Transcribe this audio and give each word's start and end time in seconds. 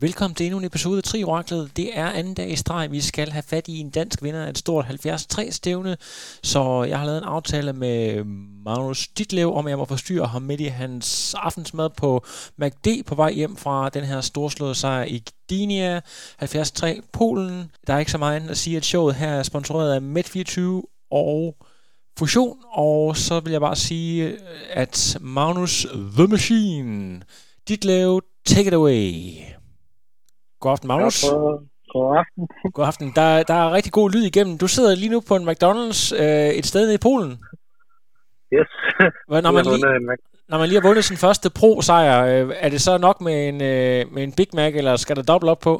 Velkommen 0.00 0.34
til 0.34 0.46
endnu 0.46 0.58
en 0.58 0.64
episode 0.64 0.96
af 0.96 1.02
Trioraklet. 1.02 1.76
Det 1.76 1.98
er 1.98 2.06
anden 2.06 2.34
dag 2.34 2.50
i 2.50 2.56
streg. 2.56 2.90
Vi 2.90 3.00
skal 3.00 3.30
have 3.30 3.42
fat 3.42 3.68
i 3.68 3.78
en 3.78 3.90
dansk 3.90 4.22
vinder 4.22 4.44
af 4.44 4.50
et 4.50 4.58
stort 4.58 4.84
73 4.84 5.54
stævne. 5.54 5.96
Så 6.42 6.84
jeg 6.88 6.98
har 6.98 7.06
lavet 7.06 7.18
en 7.18 7.24
aftale 7.24 7.72
med 7.72 8.24
Magnus 8.64 9.08
Ditlev, 9.08 9.54
om 9.54 9.68
jeg 9.68 9.78
må 9.78 9.84
forstyrre 9.84 10.26
ham 10.26 10.42
midt 10.42 10.60
i 10.60 10.64
hans 10.64 11.34
aftensmad 11.34 11.90
på 11.96 12.24
MACD 12.56 12.86
på 13.06 13.14
vej 13.14 13.32
hjem 13.32 13.56
fra 13.56 13.88
den 13.88 14.04
her 14.04 14.20
storslåede 14.20 14.74
sejr 14.74 15.04
i 15.04 15.22
Gdynia 15.48 16.00
73 16.38 17.02
Polen. 17.12 17.70
Der 17.86 17.94
er 17.94 17.98
ikke 17.98 18.12
så 18.12 18.18
meget 18.18 18.36
andet 18.36 18.50
at 18.50 18.58
sige, 18.58 18.76
at 18.76 18.84
showet 18.84 19.14
her 19.14 19.28
er 19.28 19.42
sponsoreret 19.42 19.94
af 19.94 20.00
Med24 20.00 20.60
og 21.10 21.56
Fusion. 22.18 22.58
Og 22.72 23.16
så 23.16 23.40
vil 23.40 23.52
jeg 23.52 23.60
bare 23.60 23.76
sige, 23.76 24.36
at 24.70 25.18
Magnus 25.20 25.86
The 26.16 26.26
Machine 26.26 27.22
Ditlev, 27.68 28.22
take 28.46 28.68
it 28.68 28.74
away. 28.74 29.32
God 30.60 30.70
aften, 30.72 30.88
Magnus. 30.88 31.18
God 31.94 32.16
aften. 32.22 32.42
God 32.74 32.86
aften. 32.86 33.08
Der, 33.18 33.42
der 33.50 33.54
er 33.54 33.72
rigtig 33.72 33.92
god 33.92 34.08
lyd 34.14 34.24
igennem. 34.32 34.58
Du 34.58 34.68
sidder 34.68 34.94
lige 34.94 35.14
nu 35.14 35.20
på 35.28 35.34
en 35.36 35.48
McDonald's 35.50 36.02
øh, 36.22 36.50
et 36.60 36.66
sted 36.72 36.84
i 36.94 37.04
Polen. 37.08 37.32
Yes. 38.56 38.70
Hvad, 39.28 39.40
når, 39.42 39.52
man 39.58 39.64
lige, 39.72 39.84
når 40.50 40.58
man 40.58 40.66
lige 40.68 40.80
har 40.80 40.88
vundet 40.88 41.04
sin 41.04 41.22
første 41.24 41.48
pro-sejr, 41.58 42.18
øh, 42.30 42.44
er 42.64 42.68
det 42.74 42.80
så 42.86 42.92
nok 43.06 43.16
med 43.26 43.36
en, 43.48 43.58
øh, 43.72 44.00
med 44.14 44.22
en 44.26 44.36
Big 44.38 44.50
Mac, 44.58 44.72
eller 44.80 44.94
skal 44.96 45.16
der 45.16 45.30
dobbelt 45.32 45.50
op 45.54 45.62
på? 45.68 45.74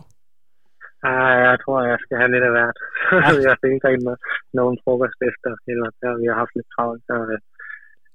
Ah, 1.11 1.37
jeg 1.49 1.57
tror, 1.63 1.79
jeg 1.93 1.99
skal 2.05 2.17
have 2.21 2.31
lidt 2.35 2.45
af 2.49 2.53
hvert. 2.57 2.77
Ja. 3.13 3.31
jeg 3.49 3.55
skal 3.57 3.69
ikke 3.73 4.07
med 4.09 4.17
nogen 4.59 4.77
frokost 4.85 5.21
efter, 5.31 5.51
eller 5.73 5.89
der 6.01 6.11
vi 6.23 6.27
har 6.31 6.39
haft 6.43 6.55
lidt 6.57 6.71
travlt, 6.75 7.03
så 7.09 7.17
øh, 7.33 7.39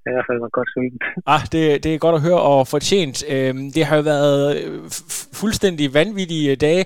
i 0.10 0.12
hvert 0.14 0.26
fald 0.30 0.40
var 0.40 0.50
godt 0.50 0.70
sulten. 0.74 1.00
Ah, 1.26 1.42
det, 1.52 1.84
det 1.84 1.96
er 1.96 1.98
godt 1.98 2.16
at 2.16 2.22
høre 2.22 2.42
og 2.42 2.68
fortjent. 2.68 3.24
Øhm, 3.30 3.72
det 3.72 3.86
har 3.86 3.96
jo 3.96 4.02
været 4.02 4.58
øh, 4.58 4.80
fuldstændig 5.34 5.94
vanvittige 5.94 6.56
dage, 6.56 6.86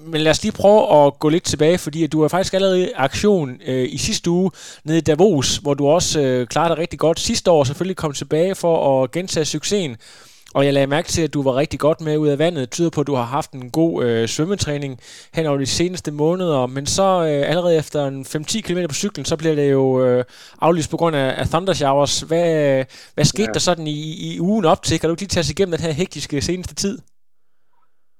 men 0.00 0.20
lad 0.20 0.30
os 0.30 0.42
lige 0.42 0.52
prøve 0.52 1.06
at 1.06 1.18
gå 1.18 1.28
lidt 1.28 1.44
tilbage, 1.44 1.78
fordi 1.78 2.06
du 2.06 2.20
har 2.22 2.28
faktisk 2.28 2.54
allerede 2.54 2.80
i 2.84 2.90
aktion 2.94 3.60
øh, 3.66 3.88
i 3.92 3.98
sidste 3.98 4.30
uge 4.30 4.50
nede 4.84 4.98
i 4.98 5.00
Davos, 5.00 5.56
hvor 5.56 5.74
du 5.74 5.86
også 5.86 6.20
øh, 6.20 6.46
klarede 6.46 6.70
dig 6.70 6.78
rigtig 6.78 6.98
godt 6.98 7.20
sidste 7.20 7.50
år, 7.50 7.64
selvfølgelig 7.64 7.96
kom 7.96 8.12
tilbage 8.12 8.54
for 8.54 9.02
at 9.02 9.10
gentage 9.10 9.44
succesen. 9.44 9.96
Og 10.54 10.64
jeg 10.64 10.72
lagde 10.74 10.86
mærke 10.96 11.08
til, 11.08 11.22
at 11.24 11.34
du 11.34 11.42
var 11.42 11.54
rigtig 11.62 11.80
godt 11.80 12.00
med 12.06 12.14
ud 12.22 12.28
af 12.28 12.38
vandet. 12.38 12.60
Det 12.60 12.70
tyder 12.70 12.90
på, 12.94 13.00
at 13.00 13.06
du 13.06 13.14
har 13.20 13.28
haft 13.38 13.50
en 13.52 13.70
god 13.80 13.92
øh, 14.04 14.28
svømmetræning 14.34 14.92
hen 15.36 15.46
over 15.46 15.58
de 15.58 15.66
seneste 15.80 16.10
måneder. 16.22 16.60
Men 16.76 16.84
så 16.96 17.08
øh, 17.28 17.50
allerede 17.50 17.76
efter 17.82 18.00
en 18.12 18.20
5-10 18.22 18.60
km 18.66 18.80
på 18.92 18.98
cyklen, 19.02 19.24
så 19.30 19.34
bliver 19.40 19.54
det 19.60 19.68
jo 19.78 19.84
øh, 20.04 20.24
aflyst 20.66 20.90
på 20.90 20.98
grund 21.00 21.16
af, 21.16 21.28
af 21.40 21.46
thunder 21.52 21.74
showers. 21.82 22.14
Hvad, 22.30 22.48
hvad 23.14 23.26
skete 23.32 23.50
ja. 23.50 23.56
der 23.56 23.62
sådan 23.68 23.86
i, 23.86 23.98
i 24.28 24.30
ugen 24.48 24.64
op 24.72 24.82
til? 24.86 25.00
Kan 25.00 25.08
du 25.08 25.16
lige 25.18 25.32
tage 25.34 25.44
os 25.44 25.54
igennem 25.54 25.74
den 25.76 25.86
her 25.86 25.94
hektiske 26.02 26.36
seneste 26.48 26.74
tid? 26.82 26.96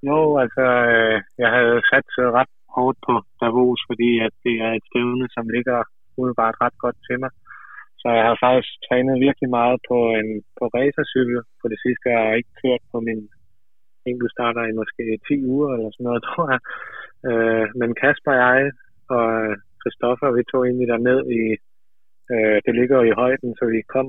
Jo, 0.09 0.21
altså, 0.43 0.65
øh, 0.93 1.17
jeg 1.43 1.51
havde 1.57 1.79
sat 1.91 2.07
ret 2.39 2.53
hårdt 2.77 2.99
på 3.07 3.15
Davos, 3.41 3.81
fordi 3.91 4.11
at 4.27 4.35
det 4.47 4.55
er 4.67 4.73
et 4.79 4.85
stævne, 4.91 5.27
som 5.37 5.45
ligger 5.57 5.79
umiddelbart 6.17 6.57
ret 6.65 6.77
godt 6.85 6.99
til 7.07 7.17
mig. 7.23 7.31
Så 8.01 8.09
jeg 8.19 8.25
har 8.29 8.37
faktisk 8.47 8.73
trænet 8.87 9.25
virkelig 9.27 9.51
meget 9.59 9.79
på 9.91 9.99
en 10.21 10.29
på 10.59 10.65
racercykel 10.77 11.39
på 11.61 11.67
det 11.73 11.79
sidste. 11.85 12.05
Jeg 12.15 12.23
har 12.27 12.35
ikke 12.41 12.55
kørt 12.63 12.83
på 12.93 12.99
min 13.07 13.21
starter 14.35 14.65
i 14.67 14.79
måske 14.81 15.05
10 15.29 15.47
uger 15.55 15.71
eller 15.75 15.91
sådan 15.93 16.05
noget, 16.09 16.23
tror 16.29 16.47
jeg. 16.55 16.61
Øh, 17.29 17.67
men 17.81 17.91
Kasper 18.01 18.33
og 18.33 18.41
jeg 18.45 18.61
og 19.17 19.27
Christoffer, 19.81 20.37
vi 20.39 20.43
tog 20.51 20.63
egentlig 20.65 20.89
derned 20.95 21.21
i, 21.41 21.43
øh, 22.33 22.59
det 22.67 22.73
ligger 22.81 22.99
i 23.03 23.19
højden, 23.23 23.51
så 23.59 23.65
vi 23.75 23.81
kom, 23.95 24.07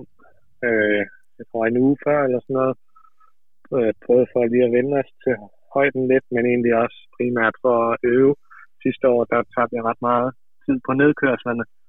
øh, 0.66 1.02
jeg 1.38 1.46
tror 1.48 1.66
en 1.66 1.82
uge 1.86 1.98
før 2.06 2.20
eller 2.26 2.40
sådan 2.42 2.58
noget, 2.60 2.76
øh, 3.76 3.94
prøvede 4.06 4.32
for 4.34 4.42
lige 4.46 4.68
at 4.68 4.76
vende 4.78 4.94
os 5.02 5.12
til 5.24 5.36
højden 5.76 6.04
lidt, 6.12 6.26
men 6.34 6.44
egentlig 6.52 6.74
også 6.84 7.00
primært 7.18 7.56
for 7.64 7.76
at 7.92 7.98
øve. 8.16 8.36
Sidste 8.84 9.06
år, 9.14 9.22
der 9.32 9.40
tabte 9.56 9.76
jeg 9.78 9.84
ret 9.90 10.02
meget 10.10 10.30
tid 10.66 10.78
på 10.88 10.92
nedkørslerne, 11.02 11.64
øh, 11.66 11.81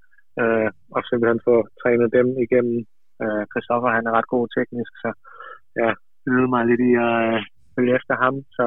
og 0.94 1.00
simpelthen 1.09 1.41
få 1.48 1.56
trænet 1.82 2.09
dem 2.19 2.28
igennem. 2.44 2.78
Øh, 3.22 3.43
Christoffer, 3.53 3.91
han 3.97 4.06
er 4.06 4.12
ret 4.19 4.32
god 4.34 4.47
teknisk, 4.56 4.93
så 5.04 5.10
jeg 5.81 5.91
øvede 6.31 6.53
mig 6.54 6.62
lidt 6.66 6.82
i 6.91 6.93
at 7.09 7.15
øh, 7.26 7.38
følge 7.75 7.97
efter 7.98 8.15
ham, 8.25 8.34
så 8.56 8.66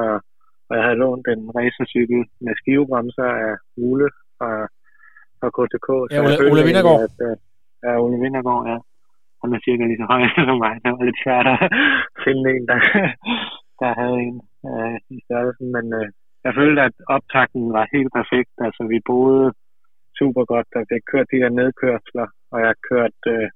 og 0.68 0.72
jeg 0.76 0.84
havde 0.86 1.02
lånt 1.02 1.26
en 1.34 1.42
racercykel 1.56 2.20
med 2.44 2.54
skivebremser 2.60 3.28
af 3.46 3.54
Ole 3.86 4.08
fra, 4.36 4.50
fra 5.38 5.48
KTK. 5.56 5.88
Ja, 6.14 6.20
Ole, 6.24 6.34
Ole 6.52 6.62
Vindergaard. 6.66 7.00
At, 7.08 7.16
øh, 7.26 7.36
ja, 7.84 7.92
Ole 8.04 8.18
Vindergaard, 8.24 8.64
ja. 8.72 8.78
Han 9.42 9.54
er 9.56 9.60
cirka 9.66 9.82
lige 9.84 10.00
så 10.02 10.06
høj 10.12 10.20
som 10.48 10.58
mig. 10.64 10.74
Det 10.82 10.88
var 10.92 11.08
lidt 11.08 11.22
svært 11.24 11.46
at 11.54 11.58
finde 12.24 12.44
en, 12.54 12.64
der, 12.70 12.78
der 13.80 13.90
havde 14.00 14.18
en 14.28 14.36
øh, 14.68 14.96
i 15.14 15.16
størrelsen, 15.26 15.68
men 15.76 15.86
øh, 15.98 16.08
jeg 16.44 16.52
følte, 16.60 16.80
at 16.88 16.96
optakten 17.16 17.64
var 17.76 17.92
helt 17.94 18.12
perfekt. 18.18 18.54
Altså, 18.66 18.82
vi 18.92 18.98
boede 19.10 19.46
super 20.20 20.44
godt, 20.52 20.68
Altså, 20.78 20.92
jeg 20.96 21.02
kørte 21.10 21.32
de 21.32 21.42
her 21.42 21.52
nedkørsler, 21.60 22.26
og 22.52 22.56
jeg 22.60 22.68
har 22.72 22.80
kørt, 22.90 23.18
øh, 23.34 23.48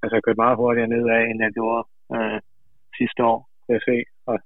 altså 0.00 0.14
jeg 0.16 0.24
kørt 0.24 0.44
meget 0.44 0.60
hurtigere 0.60 0.92
nedad, 0.94 1.22
end 1.30 1.38
jeg 1.46 1.52
gjorde 1.58 1.82
øh, 2.16 2.38
sidste 2.98 3.20
år, 3.32 3.38
kan 3.64 3.72
jeg 3.76 3.84
se. 3.90 3.96
Og 4.30 4.36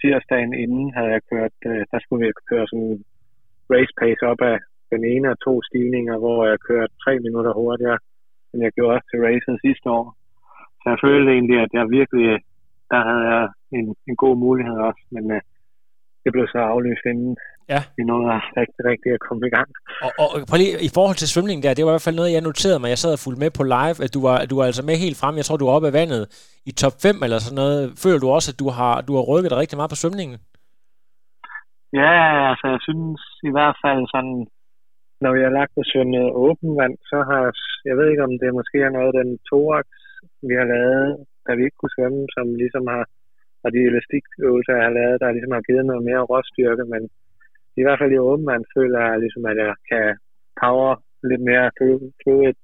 tirsdagen 0.00 0.52
inden 0.64 0.88
havde 0.96 1.10
jeg 1.16 1.22
kørt, 1.32 1.56
øh, 1.68 1.82
der 1.92 1.98
skulle 2.00 2.20
vi 2.22 2.32
køre 2.50 2.66
sådan 2.70 2.96
race 3.74 3.94
pace 4.00 4.22
op 4.32 4.40
af 4.52 4.58
den 4.92 5.02
ene 5.12 5.26
af 5.32 5.38
to 5.46 5.54
stigninger, 5.68 6.16
hvor 6.22 6.38
jeg 6.50 6.58
kørte 6.68 6.92
tre 7.04 7.14
minutter 7.26 7.52
hurtigere, 7.60 7.98
end 8.50 8.62
jeg 8.62 8.72
gjorde 8.72 8.94
også 8.96 9.08
til 9.10 9.20
racen 9.26 9.56
sidste 9.66 9.88
år. 9.98 10.06
Så 10.80 10.86
jeg 10.92 10.98
følte 11.06 11.30
egentlig, 11.32 11.58
at 11.64 11.72
jeg 11.78 11.86
virkelig, 11.98 12.28
der 12.92 13.00
havde 13.08 13.24
jeg 13.34 13.44
en, 13.78 13.86
en 14.08 14.16
god 14.24 14.36
mulighed 14.46 14.76
også, 14.88 15.02
men 15.14 15.24
øh, 15.36 15.40
det 16.26 16.32
blev 16.36 16.46
så 16.54 16.60
aflyst 16.72 17.04
inden 17.12 17.32
ja. 17.72 17.80
vi 17.96 18.02
nåede 18.10 18.28
rigtig, 18.60 18.82
rigtig 18.90 19.10
at 19.16 19.22
komme 19.28 19.42
i 19.48 19.52
gang. 19.56 19.68
Og, 20.04 20.10
og, 20.22 20.28
og 20.52 20.56
lige, 20.60 20.72
i 20.88 20.90
forhold 20.96 21.16
til 21.18 21.28
svømningen 21.32 21.62
der, 21.62 21.76
det 21.76 21.84
var 21.84 21.92
i 21.92 21.96
hvert 21.96 22.08
fald 22.08 22.20
noget, 22.20 22.36
jeg 22.36 22.46
noterede 22.48 22.80
mig. 22.82 22.88
Jeg 22.94 23.02
sad 23.02 23.12
og 23.16 23.22
fulgte 23.24 23.42
med 23.44 23.50
på 23.58 23.64
live, 23.76 23.98
at 24.06 24.12
du 24.16 24.20
var, 24.28 24.36
du 24.50 24.54
var 24.58 24.66
altså 24.70 24.82
med 24.88 24.96
helt 25.04 25.18
frem. 25.20 25.34
Jeg 25.40 25.46
tror, 25.46 25.56
du 25.56 25.66
var 25.66 25.76
oppe 25.76 25.90
af 25.90 25.98
vandet 26.00 26.22
i 26.70 26.72
top 26.82 26.96
5 27.02 27.24
eller 27.26 27.38
sådan 27.40 27.60
noget. 27.62 27.80
Føler 28.02 28.20
du 28.24 28.28
også, 28.36 28.48
at 28.52 28.60
du 28.62 28.68
har, 28.78 28.94
du 29.08 29.12
har 29.16 29.24
rykket 29.30 29.50
dig 29.52 29.58
rigtig 29.62 29.78
meget 29.78 29.92
på 29.92 30.00
svømningen? 30.02 30.36
Ja, 32.00 32.14
altså 32.50 32.66
jeg 32.74 32.80
synes 32.88 33.20
i 33.48 33.52
hvert 33.56 33.76
fald 33.84 34.02
sådan, 34.14 34.38
når 35.22 35.30
vi 35.36 35.40
har 35.46 35.52
lagt 35.58 35.72
på 35.76 35.82
svømmet 35.90 36.26
åben 36.46 36.70
vand, 36.80 36.96
så 37.10 37.18
har, 37.28 37.42
jeg 37.88 37.94
ved 37.98 38.06
ikke 38.10 38.26
om 38.28 38.34
det 38.42 38.58
måske 38.60 38.78
er 38.86 38.92
noget 38.96 39.10
af 39.12 39.16
den 39.20 39.30
toaks, 39.50 39.98
vi 40.48 40.54
har 40.60 40.66
lavet, 40.74 41.08
da 41.46 41.50
vi 41.54 41.62
ikke 41.64 41.80
kunne 41.80 41.96
svømme, 41.96 42.22
som 42.36 42.46
ligesom 42.62 42.84
har, 42.94 43.04
og 43.66 43.72
de 43.74 43.80
elastikøvelser, 43.90 44.74
jeg 44.78 44.86
har 44.88 44.98
lavet, 45.00 45.20
der 45.22 45.34
ligesom 45.36 45.56
har 45.56 45.64
givet 45.68 45.84
noget 45.86 46.02
mere 46.08 46.28
råstyrke, 46.30 46.84
men 46.92 47.02
i 47.80 47.82
hvert 47.82 47.98
fald 48.00 48.12
i 48.12 48.24
åben 48.28 48.44
man 48.52 48.62
føler 48.74 48.98
jeg 49.06 49.20
ligesom, 49.24 49.44
at 49.50 49.56
jeg 49.64 49.74
kan 49.90 50.06
power 50.62 50.92
lidt 51.30 51.42
mere 51.50 51.66
føle, 51.80 52.04
føle 52.24 52.48
et 52.50 52.60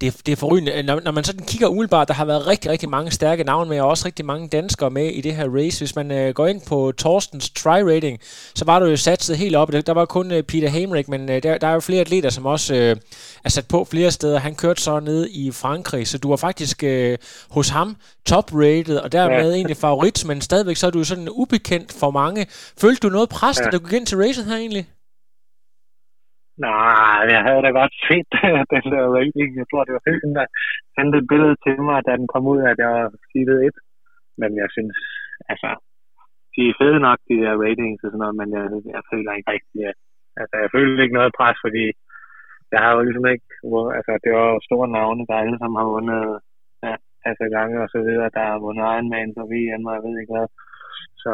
det, 0.00 0.16
det 0.26 0.32
er 0.32 0.36
forrygende. 0.36 0.82
Når, 0.82 1.00
når 1.00 1.10
man 1.10 1.24
sådan 1.24 1.46
kigger 1.46 1.68
umiddelbart, 1.68 2.08
der 2.08 2.14
har 2.14 2.24
været 2.24 2.46
rigtig, 2.46 2.70
rigtig 2.70 2.88
mange 2.88 3.10
stærke 3.10 3.44
navne 3.44 3.70
med, 3.70 3.80
og 3.80 3.88
også 3.88 4.06
rigtig 4.06 4.24
mange 4.26 4.48
danskere 4.48 4.90
med 4.90 5.06
i 5.06 5.20
det 5.20 5.34
her 5.34 5.48
race. 5.54 5.80
Hvis 5.80 5.96
man 5.96 6.10
øh, 6.10 6.34
går 6.34 6.46
ind 6.46 6.60
på 6.66 6.92
Torstens 6.98 7.52
try-rating, 7.58 8.16
så 8.54 8.64
var 8.64 8.78
du 8.78 8.86
jo 8.86 8.96
satset 8.96 9.36
helt 9.36 9.56
op. 9.56 9.72
Der 9.72 9.92
var 9.92 10.04
kun 10.04 10.32
øh, 10.32 10.42
Peter 10.42 10.68
Hamrick, 10.68 11.08
men 11.08 11.30
øh, 11.30 11.42
der, 11.42 11.58
der 11.58 11.66
er 11.66 11.72
jo 11.72 11.80
flere 11.80 12.00
atleter, 12.00 12.30
som 12.30 12.46
også 12.46 12.74
øh, 12.74 12.96
er 13.44 13.48
sat 13.48 13.66
på 13.68 13.84
flere 13.84 14.10
steder. 14.10 14.38
Han 14.38 14.54
kørte 14.54 14.82
så 14.82 15.00
ned 15.00 15.28
i 15.30 15.50
Frankrig, 15.50 16.08
så 16.08 16.18
du 16.18 16.28
var 16.28 16.36
faktisk 16.36 16.84
øh, 16.84 17.18
hos 17.50 17.68
ham 17.68 17.96
top-rated, 18.28 18.96
og 18.96 19.12
dermed 19.12 19.48
ja. 19.48 19.54
egentlig 19.54 19.76
favorit, 19.76 20.24
men 20.26 20.40
stadigvæk 20.40 20.76
så 20.76 20.86
er 20.86 20.90
du 20.90 21.04
sådan 21.04 21.28
ubekendt 21.30 21.92
for 21.92 22.10
mange. 22.10 22.46
Følte 22.80 23.00
du 23.00 23.12
noget 23.12 23.28
pres, 23.28 23.58
ja. 23.58 23.64
da 23.64 23.70
du 23.70 23.78
gik 23.78 23.92
ind 23.92 24.06
til 24.06 24.18
racet 24.18 24.44
her 24.44 24.56
egentlig? 24.56 24.86
Nej, 26.66 27.20
jeg 27.34 27.42
havde 27.46 27.62
da 27.66 27.70
godt 27.80 27.94
set 28.06 28.28
den 28.72 28.84
der 28.94 29.04
rating. 29.16 29.50
Jeg 29.60 29.66
tror, 29.70 29.84
det 29.84 29.94
var 29.96 30.06
fedt, 30.08 30.22
der 30.38 30.46
sendte 30.94 31.18
et 31.18 31.30
billede 31.32 31.56
til 31.64 31.76
mig, 31.88 31.98
da 32.06 32.12
den 32.20 32.28
kom 32.34 32.44
ud, 32.52 32.60
at 32.70 32.78
jeg 32.84 32.90
var 32.94 33.10
skidtet 33.26 33.58
et. 33.66 33.76
Men 34.40 34.50
jeg 34.62 34.68
synes, 34.76 34.96
altså, 35.52 35.70
de 36.54 36.62
er 36.70 36.78
fede 36.80 37.00
nok, 37.06 37.18
de 37.28 37.36
der 37.44 37.54
ratings 37.64 38.04
og 38.04 38.10
sådan 38.10 38.22
noget, 38.24 38.36
men 38.40 38.48
jeg, 38.56 38.64
jeg 38.94 39.02
føler 39.12 39.32
ikke 39.32 39.50
rigtig, 39.54 39.80
at, 39.90 39.98
altså, 40.40 40.54
jeg 40.62 40.70
føler 40.74 41.02
ikke 41.04 41.18
noget 41.18 41.36
pres, 41.38 41.58
fordi 41.66 41.84
jeg 42.72 42.80
har 42.84 42.92
jo 42.96 43.00
ligesom 43.06 43.26
ikke, 43.34 43.48
hvor, 43.70 43.84
altså, 43.98 44.12
det 44.24 44.30
var 44.36 44.46
jo 44.52 44.58
store 44.68 44.88
navne, 44.98 45.22
der 45.28 45.36
alle 45.42 45.56
sammen 45.58 45.80
har 45.82 45.88
vundet 45.94 46.22
ja, 46.86 46.94
altså 47.28 47.44
gange 47.56 47.76
og 47.84 47.88
så 47.94 47.98
videre, 48.06 48.34
der 48.36 48.44
har 48.50 48.58
vundet 48.64 48.84
Ironman 48.92 49.40
og 49.42 49.46
VM 49.52 49.82
og 49.88 49.94
jeg 49.96 50.02
ved 50.06 50.14
ikke 50.20 50.34
hvad. 50.36 50.48
Så 51.22 51.30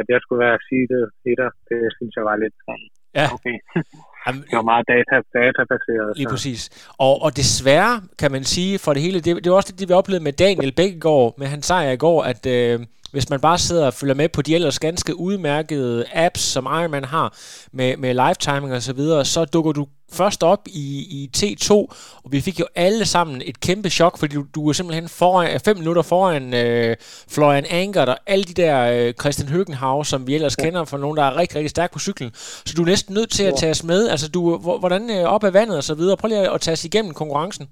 at 0.00 0.06
jeg 0.12 0.20
skulle 0.20 0.44
være 0.46 0.64
seedet 0.68 1.06
etter, 1.30 1.50
det 1.68 1.80
synes 1.96 2.14
jeg 2.18 2.24
var 2.30 2.36
lidt 2.44 2.56
sådan, 2.66 2.88
Ja. 3.18 3.26
okay. 3.36 3.56
Jamen, 4.26 4.42
Det 4.42 4.56
var 4.60 4.62
meget 4.62 4.86
data, 4.94 5.14
databaseret. 5.40 6.16
Lige 6.16 6.24
så. 6.24 6.30
præcis. 6.30 6.60
Og, 6.98 7.22
og 7.22 7.36
desværre, 7.36 8.00
kan 8.18 8.32
man 8.32 8.44
sige, 8.44 8.78
for 8.78 8.92
det 8.92 9.02
hele, 9.02 9.20
det, 9.20 9.44
det 9.44 9.50
var 9.52 9.56
også 9.56 9.72
det, 9.78 9.88
vi 9.88 9.94
oplevede 9.94 10.24
med 10.24 10.32
Daniel 10.32 10.72
Bækkegaard, 10.72 11.34
med 11.38 11.46
hans 11.46 11.66
sejr 11.66 11.90
i 11.90 11.96
går, 11.96 12.22
at 12.22 12.46
øh, 12.46 12.80
hvis 13.16 13.30
man 13.30 13.40
bare 13.40 13.58
sidder 13.58 13.86
og 13.86 13.94
følger 13.94 14.14
med 14.14 14.28
på 14.28 14.42
de 14.42 14.54
ellers 14.54 14.78
ganske 14.78 15.16
udmærkede 15.18 16.04
apps, 16.14 16.40
som 16.40 16.64
Ironman 16.64 17.04
har, 17.04 17.36
med, 17.72 17.96
med 17.96 18.14
live-timing 18.14 18.72
og 18.74 18.82
så 18.82 18.92
videre, 18.92 19.24
så 19.24 19.44
dukker 19.44 19.72
du 19.72 19.86
først 20.12 20.42
op 20.42 20.68
i, 20.68 20.98
i 21.10 21.30
T2, 21.36 21.70
og 21.72 22.28
vi 22.30 22.40
fik 22.40 22.60
jo 22.60 22.66
alle 22.74 23.06
sammen 23.06 23.42
et 23.44 23.60
kæmpe 23.60 23.90
chok, 23.90 24.18
fordi 24.18 24.34
du, 24.34 24.46
du 24.54 24.68
er 24.68 24.72
simpelthen 24.72 25.08
foran, 25.08 25.60
fem 25.60 25.76
minutter 25.76 26.02
foran 26.02 26.54
øh, 26.54 26.96
Florian 27.28 27.64
Angert 27.70 28.08
og 28.08 28.18
alle 28.26 28.44
de 28.44 28.54
der 28.54 29.06
øh, 29.06 29.14
Christian 29.20 29.48
Høgenhav, 29.48 30.04
som 30.04 30.26
vi 30.26 30.34
ellers 30.34 30.56
kender 30.56 30.84
fra 30.84 30.98
nogen, 30.98 31.16
der 31.16 31.22
er 31.24 31.36
rigtig, 31.36 31.56
rigtig 31.56 31.70
stærk 31.70 31.92
på 31.92 31.98
cyklen. 31.98 32.30
Så 32.66 32.74
du 32.76 32.82
er 32.82 32.86
næsten 32.86 33.14
nødt 33.14 33.30
til 33.30 33.42
at 33.42 33.54
tage 33.58 33.70
os 33.70 33.84
med. 33.84 34.08
Altså, 34.08 34.28
du, 34.28 34.58
hvor- 34.58 34.78
hvordan 34.78 35.10
øh, 35.10 35.24
op 35.24 35.44
ad 35.44 35.50
vandet 35.50 35.76
og 35.76 35.84
så 35.84 35.94
videre. 35.94 36.16
Prøv 36.16 36.28
lige 36.28 36.50
at 36.50 36.60
tage 36.60 36.72
os 36.72 36.84
igennem 36.84 37.14
konkurrencen. 37.14 37.66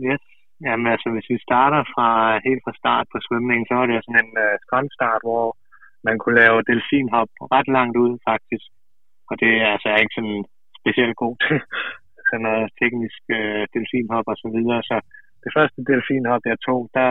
Yes. 0.00 0.20
Jamen 0.62 0.86
altså, 0.94 1.08
hvis 1.14 1.30
vi 1.32 1.46
starter 1.48 1.82
fra 1.94 2.08
helt 2.46 2.62
fra 2.64 2.78
start 2.80 3.06
på 3.12 3.18
svømningen, 3.26 3.66
så 3.66 3.74
var 3.74 3.86
det 3.86 4.04
sådan 4.04 4.24
en 4.24 4.34
øh, 4.44 4.52
uh, 4.52 4.60
skrånstart, 4.64 5.22
hvor 5.26 5.46
man 6.06 6.16
kunne 6.18 6.38
lave 6.42 6.66
delfinhop 6.70 7.30
ret 7.54 7.68
langt 7.76 7.96
ud 8.04 8.12
faktisk. 8.30 8.68
Og 9.30 9.34
det 9.42 9.52
er 9.62 9.68
altså 9.74 9.88
ikke 10.02 10.16
sådan 10.18 10.40
specielt 10.80 11.16
god 11.22 11.34
til 11.44 11.56
sådan 12.28 12.46
noget 12.48 12.66
teknisk 12.80 13.22
uh, 13.38 13.62
delfinhop 13.74 14.26
og 14.32 14.36
så 14.42 14.48
videre. 14.56 14.80
Så 14.90 14.96
det 15.44 15.50
første 15.56 15.80
delfinhop, 15.90 16.42
jeg 16.52 16.58
tog, 16.68 16.80
der, 16.98 17.10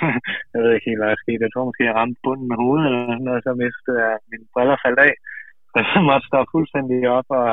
jeg 0.52 0.58
ved 0.62 0.70
ikke 0.72 0.88
helt, 0.88 1.00
hvad 1.00 1.10
der 1.12 1.22
skete. 1.24 1.44
Jeg 1.44 1.52
tror 1.52 1.68
måske, 1.68 1.90
jeg 1.90 1.98
ramte 2.00 2.22
bunden 2.24 2.46
med 2.48 2.56
hovedet 2.62 2.86
eller 2.86 3.14
sådan 3.14 3.28
noget, 3.28 3.42
så 3.46 3.52
mistede 3.64 3.98
jeg 4.06 4.14
mine 4.30 4.46
briller 4.52 4.76
faldt 4.84 5.00
af. 5.08 5.14
Så 5.72 5.78
jeg 5.90 6.02
måtte 6.08 6.28
stå 6.30 6.38
fuldstændig 6.54 6.98
op 7.18 7.28
og 7.40 7.48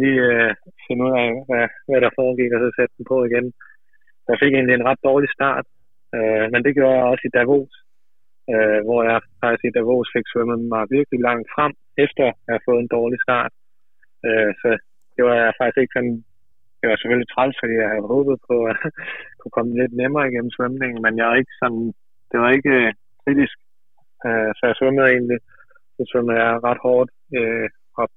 lige 0.00 0.20
øh, 0.30 0.50
finde 0.84 1.02
ud 1.06 1.12
af, 1.24 1.28
hvad, 1.48 1.66
hvad 1.88 2.00
der 2.04 2.16
foregik, 2.20 2.50
og 2.54 2.60
så 2.62 2.68
sætte 2.78 2.94
den 2.98 3.04
på 3.12 3.18
igen. 3.28 3.46
Jeg 4.28 4.36
fik 4.42 4.52
egentlig 4.54 4.74
en 4.76 4.88
ret 4.90 5.02
dårlig 5.08 5.30
start, 5.36 5.66
øh, 6.16 6.46
men 6.52 6.60
det 6.64 6.74
gjorde 6.76 6.96
jeg 6.98 7.10
også 7.12 7.24
i 7.26 7.34
Davos, 7.38 7.74
øh, 8.52 8.80
hvor 8.86 9.00
jeg 9.10 9.18
faktisk 9.42 9.64
i 9.66 9.74
Davos 9.76 10.08
fik 10.14 10.26
svømmet 10.32 10.60
mig 10.74 10.82
virkelig 10.96 11.20
langt 11.28 11.48
frem, 11.54 11.72
efter 12.04 12.22
jeg 12.24 12.34
havde 12.48 12.66
fået 12.68 12.80
en 12.82 12.94
dårlig 12.96 13.18
start. 13.26 13.52
Øh, 14.26 14.50
så 14.60 14.68
det 15.16 15.22
var 15.28 15.34
jeg 15.42 15.58
faktisk 15.60 15.80
ikke 15.82 15.96
sådan, 15.96 16.16
det 16.80 16.86
var 16.88 16.96
selvfølgelig 16.96 17.30
træls, 17.30 17.56
fordi 17.60 17.74
jeg 17.82 17.90
havde 17.92 18.12
håbet 18.14 18.36
på 18.50 18.56
at 18.72 18.76
kunne 19.40 19.56
komme 19.56 19.72
lidt 19.80 19.94
nemmere 20.00 20.28
igennem 20.28 20.54
svømningen, 20.56 21.00
men 21.04 21.12
jeg 21.18 21.26
var 21.30 21.36
ikke 21.42 21.56
sådan, 21.62 21.86
det 22.30 22.38
var 22.42 22.50
ikke 22.56 22.74
øh, 22.82 22.92
kritisk, 23.24 23.56
øh, 24.26 24.50
så 24.56 24.62
jeg 24.68 24.76
svømmede 24.76 25.08
egentlig, 25.14 25.40
så 25.96 26.02
svømmede 26.10 26.38
jeg 26.42 26.64
ret 26.68 26.80
hårdt 26.86 27.10
øh, 27.38 27.68
op 28.02 28.14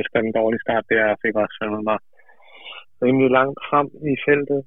efter 0.00 0.16
den 0.24 0.32
dårlige 0.38 0.64
start, 0.64 0.84
der 0.88 0.96
jeg 1.06 1.16
fik 1.24 1.34
også 1.42 1.54
svømmet 1.58 1.84
mig 1.90 1.98
rimelig 3.04 3.30
langt 3.38 3.58
frem 3.68 3.88
i 4.12 4.14
feltet, 4.26 4.60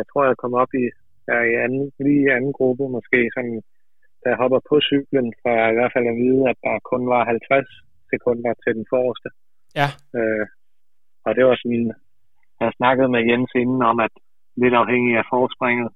jeg 0.00 0.06
tror, 0.10 0.22
jeg 0.30 0.36
kom 0.42 0.54
op 0.62 0.72
i, 0.82 0.84
jeg 1.28 1.36
er 1.42 1.46
i 1.52 1.54
anden, 1.64 1.84
lige 2.06 2.22
i 2.26 2.32
anden 2.36 2.52
gruppe, 2.58 2.84
måske 2.96 3.18
sådan, 3.36 3.58
da 4.22 4.26
jeg 4.32 4.40
hopper 4.42 4.60
på 4.70 4.74
cyklen, 4.90 5.26
for 5.40 5.50
jeg 5.58 5.66
i 5.72 5.76
hvert 5.78 5.94
fald 5.94 6.06
at 6.12 6.18
vide, 6.24 6.42
at 6.50 6.58
der 6.66 6.86
kun 6.92 7.02
var 7.14 7.22
50 7.24 7.66
sekunder 8.12 8.52
til 8.62 8.72
den 8.78 8.86
forreste. 8.92 9.28
Ja. 9.80 9.88
Øh, 10.18 10.46
og 11.26 11.30
det 11.36 11.44
var 11.48 11.56
sådan, 11.62 11.86
jeg 12.60 12.70
snakkede 12.80 13.08
med 13.14 13.22
Jens 13.30 13.52
inden 13.62 13.82
om, 13.90 13.96
at 14.06 14.14
lidt 14.62 14.74
afhængig 14.82 15.12
af 15.20 15.26
forspringet, 15.34 15.88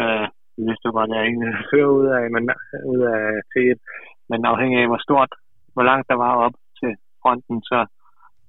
øh, 0.00 0.26
vi 0.56 0.62
vidste 0.68 0.88
godt, 0.96 1.10
jeg 1.16 1.22
egentlig 1.28 1.52
fører 1.70 1.92
ud 2.00 2.06
af, 2.18 2.24
men, 2.34 2.42
ud 2.92 3.00
af 3.16 3.22
T1, 3.52 3.78
men 4.30 4.40
afhængig 4.52 4.78
af, 4.82 4.86
hvor 4.90 5.02
stort, 5.06 5.32
hvor 5.74 5.84
langt 5.90 6.06
der 6.10 6.18
var 6.26 6.32
op 6.46 6.56
til 6.80 6.92
fronten, 7.22 7.56
så 7.70 7.78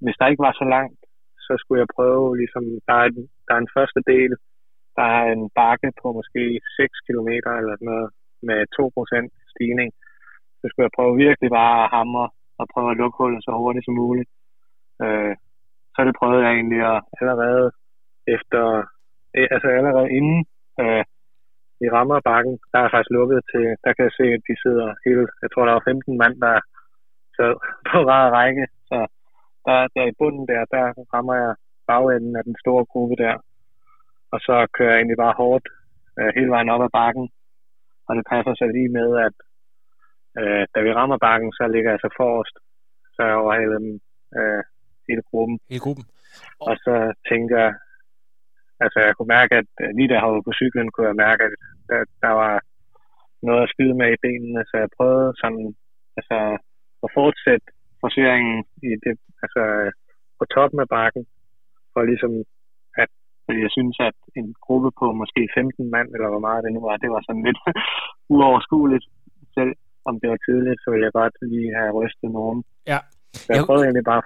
hvis 0.03 0.18
der 0.19 0.27
ikke 0.31 0.45
var 0.47 0.53
så 0.62 0.65
langt, 0.75 1.00
så 1.45 1.53
skulle 1.59 1.80
jeg 1.83 1.94
prøve, 1.97 2.38
ligesom, 2.41 2.63
der 2.88 2.95
er, 3.01 3.06
en- 3.12 3.30
der 3.45 3.53
er 3.56 3.62
en 3.65 3.74
første 3.77 4.01
del, 4.13 4.31
der 5.00 5.07
er 5.19 5.25
en 5.36 5.46
bakke 5.60 5.90
på 6.01 6.07
måske 6.19 6.44
6 6.78 7.06
km 7.07 7.30
eller 7.60 7.75
sådan 7.75 7.92
noget, 7.94 8.10
med 8.50 8.60
2% 8.78 9.51
stigning. 9.54 9.90
Så 10.60 10.63
skulle 10.68 10.86
jeg 10.88 10.98
prøve 10.98 11.22
virkelig 11.25 11.50
bare 11.60 11.78
at 11.84 11.92
hamre 11.96 12.28
og 12.60 12.66
prøve 12.74 12.92
at 12.92 13.00
lukke 13.01 13.18
hullet 13.19 13.42
så 13.44 13.51
hurtigt 13.62 13.86
som 13.86 13.96
muligt. 14.04 14.30
Øh, 15.04 15.34
så 15.94 16.00
det 16.07 16.16
prøvede 16.19 16.44
jeg 16.46 16.54
egentlig 16.54 16.81
at 16.94 17.00
allerede 17.19 17.66
efter, 18.36 18.63
øh, 19.38 19.48
altså 19.56 19.68
allerede 19.80 20.10
inden 20.18 20.40
øh, 20.81 21.04
vi 21.81 21.88
rammer 21.96 22.28
bakken, 22.31 22.56
der 22.72 22.80
er 22.80 22.90
faktisk 22.94 23.16
lukket 23.19 23.40
til, 23.51 23.66
der 23.84 23.92
kan 23.94 24.04
jeg 24.07 24.16
se, 24.19 24.25
at 24.38 24.44
de 24.50 24.56
sidder 24.63 24.88
hele, 25.06 25.24
jeg 25.44 25.50
tror 25.50 25.66
der 25.66 25.78
var 25.78 25.90
15 25.92 26.18
mand, 26.22 26.36
der 26.46 26.56
sad 27.38 27.54
på 27.90 27.98
rad 28.12 28.28
række, 28.40 28.66
så 28.90 28.98
der, 29.66 29.78
der 29.96 30.04
i 30.12 30.18
bunden 30.19 30.46
der, 30.51 30.62
der 30.75 30.84
rammer 31.13 31.36
jeg 31.44 31.54
bagenden 31.90 32.34
af 32.40 32.44
den 32.50 32.56
store 32.63 32.86
gruppe 32.92 33.16
der, 33.24 33.36
og 34.34 34.40
så 34.48 34.56
kører 34.76 34.92
jeg 34.92 35.00
egentlig 35.00 35.24
bare 35.26 35.40
hårdt 35.42 35.68
øh, 36.20 36.31
hele 36.38 36.50
vejen 36.56 36.70
op 36.74 36.84
ad 36.88 36.92
bakken, 37.02 37.26
og 38.08 38.12
det 38.18 38.24
passer 38.31 38.54
så 38.56 38.66
lige 38.78 38.92
med, 39.00 39.10
at 39.28 39.36
øh, 40.40 40.64
da 40.74 40.80
vi 40.86 40.92
rammer 41.00 41.18
bakken, 41.28 41.52
så 41.58 41.64
ligger 41.74 41.92
jeg 41.92 42.00
så 42.02 42.10
forrest, 42.20 42.56
så 43.16 43.22
jeg 43.30 43.36
overhaler 43.44 43.78
dem 43.80 44.00
øh, 44.38 44.64
hele 45.08 45.24
gruppen. 45.30 45.60
Hele 45.70 45.86
gruppen. 45.86 46.06
Og 46.68 46.74
så 46.86 46.96
tænker 47.30 47.58
jeg, 47.66 47.74
altså 48.84 48.98
jeg 49.06 49.14
kunne 49.16 49.34
mærke, 49.38 49.54
at 49.62 49.72
øh, 49.81 49.90
lige 49.98 50.08
da 50.08 50.14
jeg 50.14 50.26
hoppede 50.26 50.48
på 50.48 50.54
cyklen, 50.60 50.92
kunne 50.92 51.10
jeg 51.12 51.22
mærke, 51.25 51.42
at 51.48 51.54
der, 51.90 52.00
der 52.25 52.34
var 52.44 52.54
noget 53.48 53.64
at 53.64 53.72
skyde 53.74 53.96
med 54.02 54.10
i 54.14 54.22
benene, 54.25 54.62
så 54.70 54.75
jeg 54.84 54.96
prøvede 54.98 55.34
sådan, 55.42 55.68
altså 56.18 56.38
at 57.04 57.10
fortsætte 57.18 57.68
forseringen 58.02 58.58
i 58.88 58.90
det, 59.04 59.14
altså 59.44 59.62
øh, 59.80 59.92
på 60.40 60.46
toppen 60.56 60.80
af 60.86 60.90
bakken, 60.98 61.24
for 61.94 62.02
ligesom 62.12 62.34
jeg 63.66 63.72
synes, 63.78 63.96
at 64.10 64.18
en 64.40 64.48
gruppe 64.66 64.90
på 65.00 65.06
måske 65.22 65.42
15 65.57 65.92
mand, 65.96 66.07
eller 66.16 66.30
hvor 66.34 66.44
meget 66.48 66.63
det 66.63 66.72
nu 66.74 66.81
var, 66.88 66.98
det 67.04 67.10
var 67.16 67.22
sådan 67.28 67.44
lidt 67.48 67.60
uoverskueligt 68.34 69.06
selv, 69.57 69.74
om 70.10 70.13
det 70.22 70.28
var 70.34 70.40
tidligt, 70.48 70.80
så 70.84 70.88
ville 70.92 71.06
jeg 71.07 71.13
godt 71.22 71.36
lige 71.54 71.72
have 71.80 71.92
rystet 72.00 72.30
nogen. 72.38 72.60
Ja. 72.92 73.00
Så 73.42 73.46
jeg 73.50 73.56
Jeg- 73.57 73.66
prøvede 73.68 73.86
egentlig 73.86 74.07
bare? 74.13 74.24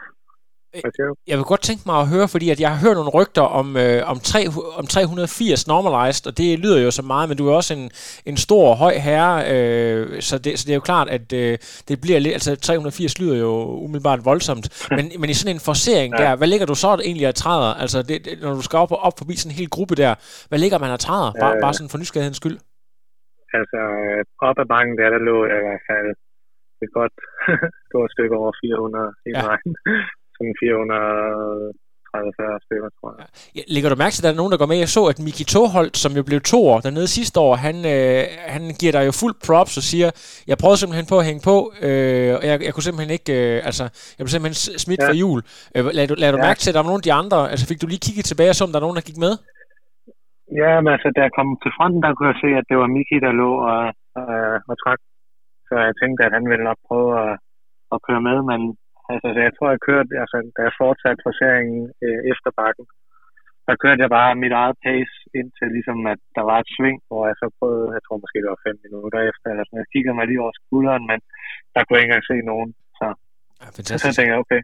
Jeg 1.27 1.37
vil 1.37 1.45
godt 1.45 1.61
tænke 1.61 1.83
mig 1.85 1.97
at 2.01 2.07
høre, 2.07 2.27
fordi 2.27 2.49
at 2.49 2.59
jeg 2.59 2.69
har 2.73 2.79
hørt 2.87 2.95
nogle 2.99 3.09
rygter 3.19 3.41
om, 3.41 3.67
øh, 3.77 4.09
om, 4.11 4.17
3, 4.19 4.39
om 4.79 4.85
380 4.87 5.67
normalized, 5.67 6.27
og 6.29 6.37
det 6.37 6.59
lyder 6.59 6.79
jo 6.83 6.91
så 6.91 7.01
meget, 7.01 7.29
men 7.29 7.37
du 7.37 7.47
er 7.49 7.55
også 7.55 7.73
en, 7.73 7.91
en 8.25 8.37
stor, 8.37 8.75
høj 8.83 8.93
herre, 9.07 9.33
øh, 9.53 10.21
så, 10.21 10.37
det, 10.43 10.59
så 10.59 10.63
det 10.65 10.71
er 10.71 10.79
jo 10.81 10.87
klart, 10.91 11.07
at 11.17 11.33
øh, 11.33 11.57
det 11.87 12.01
bliver 12.01 12.19
lidt, 12.19 12.33
altså 12.33 12.55
380 12.55 13.19
lyder 13.21 13.37
jo 13.45 13.51
umiddelbart 13.85 14.25
voldsomt, 14.25 14.87
men, 14.97 15.11
men 15.19 15.29
i 15.29 15.33
sådan 15.33 15.55
en 15.55 15.59
forsering 15.69 16.13
ja. 16.13 16.23
Der, 16.23 16.35
hvad 16.35 16.47
ligger 16.47 16.65
du 16.65 16.75
så 16.75 16.87
egentlig 17.07 17.27
af 17.27 17.33
træder? 17.33 17.73
Altså 17.83 17.97
det, 18.01 18.25
det, 18.25 18.33
når 18.41 18.53
du 18.53 18.61
skal 18.61 18.77
op, 18.83 18.91
op 19.07 19.13
forbi 19.17 19.33
sådan 19.35 19.51
en 19.51 19.57
hel 19.61 19.69
gruppe 19.69 19.95
der, 19.95 20.13
hvad 20.49 20.59
ligger 20.59 20.77
man 20.83 20.91
af 20.91 20.99
træder? 20.99 21.31
Bare, 21.43 21.55
Øh. 21.55 21.61
bare 21.65 21.73
sådan 21.73 21.89
for 21.89 21.97
nysgerrighedens 21.97 22.37
skyld. 22.43 22.57
Altså, 23.59 23.79
op 24.49 24.57
ad 24.63 24.67
bakken 24.73 24.93
der, 24.99 25.09
der 25.15 25.21
lå 25.29 25.35
jeg 25.51 25.57
i 25.61 25.65
hvert 25.67 25.85
fald 25.91 26.09
et 26.85 26.91
godt 26.99 27.15
stort 27.89 28.09
stykke 28.15 28.35
over 28.41 28.51
400 28.61 29.13
hele 29.25 29.37
Ja. 29.37 29.43
ja. 29.43 29.47
vejen. 29.49 29.71
Sådan 30.35 30.55
430-40 30.61 32.63
stykker, 32.65 32.89
tror 32.97 33.09
jeg. 33.19 33.27
Ja, 33.57 33.61
lægger 33.75 33.89
du 33.89 33.95
mærke 34.03 34.13
til, 34.13 34.21
at 34.21 34.27
der 34.27 34.33
er 34.35 34.41
nogen, 34.41 34.53
der 34.53 34.61
går 34.61 34.69
med? 34.71 34.77
Jeg 34.85 34.91
så, 34.97 35.03
at 35.11 35.17
Miki 35.25 35.45
Toholt, 35.53 35.95
som 36.03 36.11
jo 36.19 36.23
blev 36.29 36.39
to 36.53 36.59
år 36.71 36.77
dernede 36.85 37.09
sidste 37.17 37.37
år, 37.45 37.53
han, 37.65 37.75
øh, 37.95 38.21
han 38.55 38.63
giver 38.81 38.93
dig 38.97 39.03
jo 39.09 39.13
fuld 39.21 39.35
props 39.45 39.73
og 39.81 39.85
siger, 39.91 40.09
jeg 40.49 40.55
prøvede 40.61 40.79
simpelthen 40.81 41.07
på 41.13 41.17
at 41.21 41.27
hænge 41.29 41.41
på, 41.51 41.55
øh, 41.87 42.29
og 42.37 42.41
jeg, 42.49 42.55
jeg 42.67 42.71
kunne 42.73 42.87
simpelthen 42.87 43.13
ikke, 43.17 43.31
øh, 43.41 43.55
altså, 43.69 43.83
jeg 44.17 44.21
blev 44.23 44.33
simpelthen 44.35 44.57
smidt 44.85 45.01
ja. 45.03 45.07
For 45.09 45.15
jul. 45.23 45.39
Øh, 45.75 45.81
lad 45.97 46.05
du, 46.11 46.15
lad 46.23 46.29
du 46.35 46.39
Ja. 46.41 46.45
mærke 46.47 46.59
til, 46.61 46.69
at 46.69 46.75
der 46.75 46.81
var 46.83 46.89
nogle 46.91 47.03
af 47.03 47.07
de 47.09 47.17
andre, 47.21 47.37
altså 47.51 47.65
fik 47.71 47.79
du 47.81 47.87
lige 47.89 48.05
kigget 48.07 48.25
tilbage 48.31 48.51
og 48.53 48.57
så, 48.57 48.63
om 48.65 48.71
der 48.71 48.79
er 48.79 48.85
nogen, 48.87 48.99
der 48.99 49.09
gik 49.09 49.19
med? 49.25 49.33
Ja, 50.61 50.71
men 50.83 50.89
altså, 50.95 51.07
da 51.15 51.19
jeg 51.27 51.33
kom 51.37 51.49
til 51.63 51.71
fronten, 51.77 51.99
der 52.03 52.09
kunne 52.15 52.31
jeg 52.31 52.39
se, 52.43 52.49
at 52.59 52.65
det 52.69 52.77
var 52.81 52.89
Miki, 52.95 53.17
der 53.25 53.33
lå 53.43 53.51
og, 53.73 53.81
øh, 54.21 54.57
og 54.71 54.75
trak. 54.83 54.99
Så 55.67 55.73
jeg 55.87 55.93
tænkte, 56.01 56.21
at 56.27 56.33
han 56.37 56.45
ville 56.51 56.65
nok 56.69 56.79
prøve 56.89 57.09
at, 57.23 57.31
at 57.93 57.97
køre 58.07 58.21
med, 58.29 58.37
men 58.51 58.59
altså, 59.13 59.27
så 59.35 59.39
jeg 59.47 59.53
tror, 59.55 59.69
jeg 59.75 59.81
kørte, 59.89 60.11
altså, 60.23 60.37
da 60.55 60.59
jeg 60.67 60.79
fortsatte 60.83 61.25
forseringen 61.27 61.81
øh, 62.05 62.21
efter 62.31 62.49
bakken, 62.61 62.85
der 63.67 63.75
kørte 63.83 64.03
jeg 64.03 64.11
bare 64.19 64.41
mit 64.43 64.53
eget 64.61 64.77
pace 64.85 65.15
indtil 65.39 65.67
ligesom, 65.77 65.99
at 66.13 66.21
der 66.37 66.43
var 66.49 66.57
et 66.59 66.69
sving, 66.75 66.99
hvor 67.07 67.23
jeg 67.29 67.37
så 67.41 67.47
prøvede, 67.59 67.95
jeg 67.97 68.03
tror 68.03 68.23
måske 68.23 68.43
det 68.43 68.53
var 68.53 68.65
fem 68.67 68.77
minutter 68.85 69.19
efter, 69.31 69.47
eller 69.49 69.63
sådan, 69.65 69.81
jeg 69.83 69.91
kiggede 69.93 70.17
mig 70.17 70.25
lige 70.27 70.41
over 70.43 70.53
skulderen, 70.59 71.03
men 71.11 71.19
der 71.73 71.81
kunne 71.81 71.95
jeg 71.95 72.03
ikke 72.03 72.11
engang 72.11 72.29
se 72.31 72.37
nogen. 72.51 72.69
Så, 72.99 73.07
Ja, 73.61 73.67
så 73.71 73.75
fantastisk. 73.77 74.15
tænkte 74.17 74.31
jeg, 74.31 74.41
okay, 74.43 74.61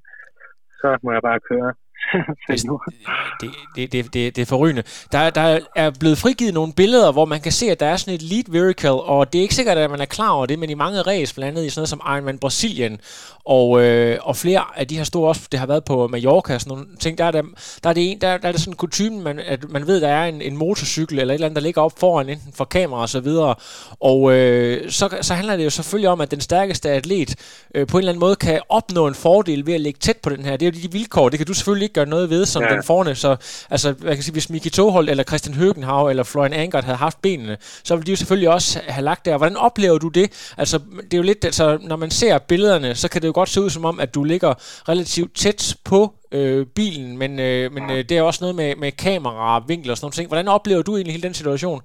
så 0.80 0.90
må 1.04 1.10
jeg 1.16 1.24
bare 1.30 1.40
køre. 1.50 1.72
det, 3.42 3.50
det, 3.76 3.92
det, 3.92 4.14
det, 4.14 4.36
det 4.36 4.42
er 4.42 4.46
forrygende. 4.46 4.84
Der, 5.12 5.30
der 5.30 5.60
er 5.76 5.90
blevet 6.00 6.18
frigivet 6.18 6.54
nogle 6.54 6.74
billeder, 6.74 7.12
hvor 7.12 7.26
man 7.26 7.42
kan 7.42 7.52
se, 7.52 7.72
at 7.72 7.80
der 7.80 7.86
er 7.86 7.98
sådan 7.98 8.14
et 8.14 8.22
lead 8.22 8.44
vehicle, 8.48 8.92
og 8.92 9.34
det 9.34 9.40
er 9.40 9.44
ikke 9.44 9.56
sikkert, 9.56 9.78
at 9.78 9.92
man 9.92 10.02
er 10.02 10.06
klar 10.06 10.30
over 10.30 10.46
det, 10.46 10.60
men 10.60 10.70
i 10.70 10.74
mange 10.74 11.02
race, 11.02 11.36
blandt 11.36 11.58
andet 11.58 11.68
i 11.68 11.70
sådan 11.70 11.80
noget 11.80 11.90
som 11.90 12.02
Ironman 12.06 12.38
Brasilien, 12.38 13.00
og, 13.46 13.84
øh, 13.84 14.18
og 14.22 14.36
flere 14.36 14.64
af 14.76 14.88
de 14.88 14.98
her 14.98 15.04
store 15.04 15.30
også, 15.30 15.42
det 15.52 15.60
har 15.60 15.68
været 15.68 15.86
på 15.86 16.08
Mallorca 16.08 16.54
og 16.54 16.62
sådan 16.62 16.78
nogle 16.78 16.88
ting, 17.00 17.18
der 17.18 17.26
er, 17.26 17.32
der, 17.32 17.42
der 17.84 17.90
er 17.90 17.94
det, 17.94 18.12
en, 18.12 18.22
der, 18.22 18.38
der 18.38 18.48
er 18.48 18.52
det 18.52 18.62
sådan 18.62 18.74
kutumen, 18.74 19.24
man, 19.24 19.40
at 19.40 19.70
man 19.70 19.88
ved, 19.88 20.02
der 20.02 20.08
er 20.08 20.26
en, 20.26 20.42
en 20.42 20.58
motorcykel 20.58 21.20
eller 21.20 21.34
et 21.34 21.36
eller 21.36 21.48
andet, 21.48 21.56
der 21.56 21.62
ligger 21.62 21.82
op 21.82 22.00
foran, 22.00 22.30
enten 22.30 22.54
for 22.54 22.66
kamera 22.66 23.02
og 23.02 23.10
så 23.10 23.20
videre, 23.20 23.56
og 24.00 24.34
øh, 24.34 24.92
så, 24.92 25.18
så 25.22 25.34
handler 25.34 25.58
det 25.58 25.66
jo 25.66 25.70
selvfølgelig 25.70 26.10
om, 26.10 26.22
at 26.22 26.32
den 26.32 26.42
stærkeste 26.42 26.90
atlet 26.90 27.36
øh, 27.76 27.88
på 27.88 27.98
en 27.98 28.02
eller 28.02 28.12
anden 28.12 28.20
måde 28.20 28.36
kan 28.36 28.62
opnå 28.70 29.08
en 29.08 29.16
fordel 29.16 29.66
ved 29.66 29.74
at 29.74 29.82
ligge 29.82 29.98
tæt 30.00 30.18
på 30.18 30.30
den 30.30 30.46
her. 30.46 30.58
Det 30.58 30.68
er 30.68 30.72
jo 30.72 30.88
de 30.88 30.92
vilkår, 30.92 31.30
det 31.30 31.40
kan 31.40 31.48
du 31.48 31.54
selvfølgelig 31.54 31.89
ikke 31.90 32.00
gøre 32.00 32.14
noget 32.16 32.28
ved 32.30 32.44
som 32.46 32.62
ja. 32.64 32.70
den 32.74 32.84
forne, 32.90 33.14
så 33.16 33.30
altså, 33.76 33.88
jeg 34.10 34.14
kan 34.16 34.24
sige, 34.26 34.38
hvis 34.38 34.50
Miki 34.50 34.70
Toholt 34.70 35.10
eller 35.10 35.24
Christian 35.30 35.56
Høgenhav 35.62 36.04
eller 36.12 36.24
Florian 36.32 36.54
Angert 36.54 36.86
havde 36.90 37.02
haft 37.08 37.20
benene, 37.26 37.56
så 37.60 37.92
ville 37.96 38.06
de 38.08 38.12
jo 38.12 38.20
selvfølgelig 38.22 38.50
også 38.58 38.70
have 38.96 39.06
lagt 39.10 39.26
der. 39.26 39.38
Hvordan 39.38 39.58
oplever 39.68 39.98
du 40.06 40.10
det? 40.20 40.28
Altså, 40.62 40.78
det 41.08 41.14
er 41.14 41.22
jo 41.24 41.28
lidt, 41.32 41.46
altså, 41.46 41.66
når 41.90 41.98
man 42.04 42.12
ser 42.22 42.34
billederne, 42.50 42.90
så 43.02 43.06
kan 43.12 43.22
det 43.22 43.28
jo 43.28 43.36
godt 43.40 43.50
se 43.50 43.62
ud 43.62 43.70
som 43.70 43.86
om, 43.92 44.00
at 44.00 44.16
du 44.16 44.22
ligger 44.24 44.52
relativt 44.92 45.32
tæt 45.44 45.62
på 45.90 46.00
øh, 46.38 46.62
bilen, 46.80 47.12
men, 47.22 47.32
øh, 47.48 47.66
men 47.76 47.84
øh, 47.94 48.02
det 48.10 48.14
er 48.18 48.24
også 48.30 48.42
noget 48.44 48.56
med, 48.62 48.72
med 48.84 48.92
kamera, 49.06 49.48
vinkler 49.72 49.94
og 49.94 49.98
sådan 49.98 50.08
noget. 50.08 50.32
Hvordan 50.34 50.48
oplever 50.58 50.84
du 50.84 50.92
egentlig 50.96 51.14
hele 51.16 51.28
den 51.30 51.40
situation? 51.42 51.82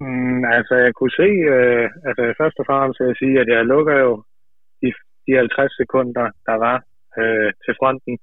Mm, 0.00 0.40
altså, 0.56 0.74
jeg 0.84 0.92
kunne 0.98 1.16
se, 1.22 1.30
øh, 1.54 1.86
altså 2.08 2.22
først 2.40 2.56
og 2.60 2.66
fremmest 2.68 3.00
vil 3.00 3.10
jeg 3.10 3.20
sige, 3.22 3.36
at 3.42 3.48
jeg 3.54 3.70
lukker 3.72 3.96
jo 4.06 4.12
de, 4.82 4.88
de 5.26 5.32
50 5.36 5.76
sekunder, 5.82 6.26
der 6.48 6.56
var 6.66 6.76
øh, 7.20 7.50
til 7.64 7.74
fronten 7.80 8.14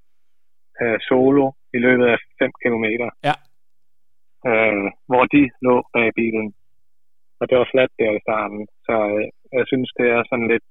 øh, 0.81 0.97
solo 1.07 1.45
i 1.75 1.77
løbet 1.85 2.05
af 2.13 2.17
5 2.39 2.51
km. 2.63 2.85
Ja. 3.27 3.35
Øh, 4.49 4.85
hvor 5.09 5.23
de 5.33 5.43
lå 5.61 5.75
bag 5.93 6.09
bilen. 6.19 6.47
Og 7.39 7.49
det 7.49 7.57
var 7.57 7.71
fladt 7.71 7.91
der 7.99 8.11
i 8.15 8.23
starten. 8.25 8.61
Så 8.85 8.95
øh, 9.15 9.27
jeg 9.57 9.65
synes, 9.67 9.89
det 9.99 10.07
er 10.15 10.21
sådan 10.29 10.47
lidt... 10.53 10.67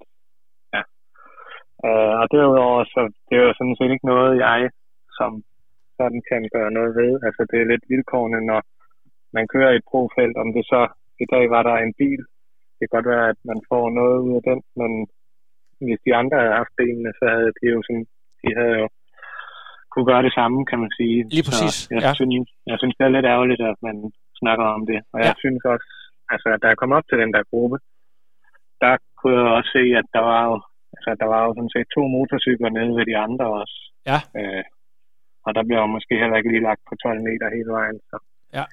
Ja. 0.74 0.82
Øh, 1.86 2.14
og 2.20 2.26
derudover, 2.34 2.84
så 2.94 3.00
det 3.28 3.34
er 3.38 3.44
jo 3.48 3.54
sådan 3.58 3.76
set 3.78 3.90
ikke 3.92 4.10
noget, 4.12 4.32
jeg 4.46 4.70
som 5.18 5.32
sådan 5.98 6.22
kan 6.30 6.42
gøre 6.56 6.70
noget 6.78 6.92
ved. 7.00 7.12
Altså, 7.26 7.42
det 7.50 7.58
er 7.60 7.70
lidt 7.72 7.84
vilkårende, 7.92 8.40
når 8.50 8.60
man 9.36 9.44
kører 9.52 9.70
i 9.72 9.80
et 9.80 9.90
profelt, 9.92 10.36
om 10.42 10.48
det 10.56 10.64
så 10.72 10.82
i 11.24 11.26
dag 11.34 11.44
var 11.54 11.62
der 11.68 11.76
en 11.76 11.94
bil. 12.02 12.22
Det 12.76 12.84
kan 12.84 12.96
godt 12.96 13.12
være, 13.14 13.26
at 13.32 13.40
man 13.50 13.60
får 13.70 13.84
noget 14.00 14.18
ud 14.26 14.32
af 14.38 14.42
den, 14.50 14.60
men 14.80 14.92
hvis 15.86 16.00
de 16.06 16.12
andre 16.20 16.36
havde 16.42 16.58
haft 16.60 16.74
benene, 16.80 17.12
så 17.18 17.24
havde 17.34 17.52
de 17.60 17.66
jo 17.74 17.80
sådan, 17.86 18.06
de 18.42 18.50
havde 18.58 18.74
jo 18.80 18.86
kunne 19.92 20.08
gøre 20.10 20.24
det 20.26 20.34
samme, 20.38 20.58
kan 20.70 20.78
man 20.84 20.92
sige. 21.00 21.18
Lige 21.36 21.46
præcis, 21.48 21.74
så 21.80 21.90
jeg, 21.96 22.02
ja. 22.06 22.12
synes, 22.18 22.48
jeg 22.70 22.76
synes, 22.80 22.94
det 22.98 23.04
er 23.04 23.16
lidt 23.16 23.30
ærgerligt, 23.34 23.62
at 23.72 23.78
man 23.88 23.96
snakker 24.40 24.66
om 24.76 24.82
det. 24.90 24.98
Og 25.12 25.18
jeg 25.26 25.34
ja. 25.36 25.42
synes 25.42 25.62
også, 25.72 25.88
altså, 26.32 26.48
da 26.62 26.66
jeg 26.68 26.78
kom 26.80 26.92
op 26.98 27.06
til 27.08 27.18
den 27.22 27.32
der 27.34 27.42
gruppe, 27.50 27.76
der 28.82 28.92
kunne 29.18 29.36
jeg 29.38 29.56
også 29.58 29.70
se, 29.78 29.84
at 30.00 30.06
der 30.16 30.22
var 30.30 30.40
jo, 30.50 30.56
altså, 30.96 31.10
der 31.22 31.28
var 31.32 31.40
jo 31.46 31.50
sådan 31.56 31.74
set 31.74 31.88
to 31.96 32.02
motorcykler 32.14 32.70
nede 32.78 32.92
ved 32.98 33.04
de 33.10 33.16
andre 33.26 33.46
også. 33.60 33.76
Ja. 34.10 34.18
Øh, 34.38 34.64
og 35.46 35.50
der 35.56 35.62
bliver 35.66 35.80
jo 35.84 35.88
måske 35.96 36.14
heller 36.22 36.36
ikke 36.36 36.52
lige 36.52 36.66
lagt 36.68 36.82
på 36.88 36.94
12 37.02 37.20
meter 37.28 37.46
hele 37.56 37.70
vejen. 37.78 37.98
Så. 38.10 38.16
Ja. 38.58 38.64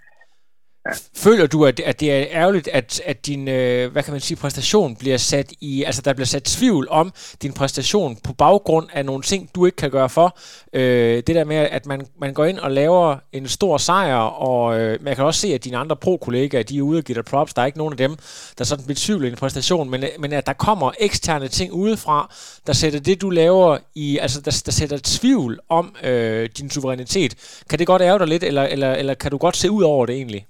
Føler 1.15 1.47
du, 1.47 1.65
at, 1.65 1.79
at 1.79 1.99
det 1.99 2.11
er 2.11 2.25
ærgerligt, 2.31 2.67
at, 2.67 3.01
at 3.05 3.25
din 3.25 3.47
øh, 3.47 3.91
hvad 3.91 4.03
kan 4.03 4.11
man 4.11 4.21
sige, 4.21 4.37
præstation 4.37 4.95
bliver 4.95 5.17
sat 5.17 5.53
i, 5.61 5.83
altså 5.83 6.01
der 6.01 6.13
bliver 6.13 6.25
sat 6.25 6.43
tvivl 6.43 6.87
om 6.89 7.13
din 7.41 7.53
præstation 7.53 8.15
på 8.23 8.33
baggrund 8.33 8.87
af 8.93 9.05
nogle 9.05 9.23
ting, 9.23 9.49
du 9.55 9.65
ikke 9.65 9.75
kan 9.75 9.91
gøre 9.91 10.09
for? 10.09 10.37
Øh, 10.73 11.23
det 11.27 11.35
der 11.35 11.43
med, 11.43 11.55
at 11.55 11.85
man, 11.85 12.07
man 12.19 12.33
går 12.33 12.45
ind 12.45 12.59
og 12.59 12.71
laver 12.71 13.15
en 13.33 13.47
stor 13.47 13.77
sejr, 13.77 14.17
og 14.17 14.79
øh, 14.79 15.03
man 15.03 15.15
kan 15.15 15.25
også 15.25 15.41
se, 15.41 15.53
at 15.53 15.63
dine 15.63 15.77
andre 15.77 15.95
pro-kollegaer, 15.95 16.63
de 16.63 16.77
er 16.77 16.81
ude 16.81 16.97
og 16.97 17.03
give 17.03 17.15
dig 17.15 17.25
props. 17.25 17.53
Der 17.53 17.61
er 17.61 17.65
ikke 17.65 17.77
nogen 17.77 17.93
af 17.93 17.97
dem, 17.97 18.15
der 18.57 18.63
sådan 18.63 18.85
betvivler 18.85 19.29
din 19.29 19.37
præstation, 19.37 19.89
men, 19.89 20.03
men 20.19 20.33
at 20.33 20.47
der 20.47 20.53
kommer 20.53 20.91
eksterne 20.99 21.47
ting 21.47 21.73
udefra, 21.73 22.33
der 22.67 22.73
sætter 22.73 22.99
det, 22.99 23.21
du 23.21 23.29
laver 23.29 23.77
i, 23.95 24.17
altså 24.17 24.41
der, 24.41 24.61
der 24.65 24.71
sætter 24.71 24.99
tvivl 25.03 25.59
om 25.69 25.95
øh, 26.03 26.49
din 26.57 26.69
suverænitet. 26.69 27.35
Kan 27.69 27.79
det 27.79 27.87
godt 27.87 28.01
ærge 28.01 28.19
dig 28.19 28.27
lidt, 28.27 28.43
eller, 28.43 28.63
eller, 28.63 28.93
eller 28.93 29.13
kan 29.13 29.31
du 29.31 29.37
godt 29.37 29.57
se 29.57 29.71
ud 29.71 29.83
over 29.83 30.05
det 30.05 30.15
egentlig? 30.15 30.45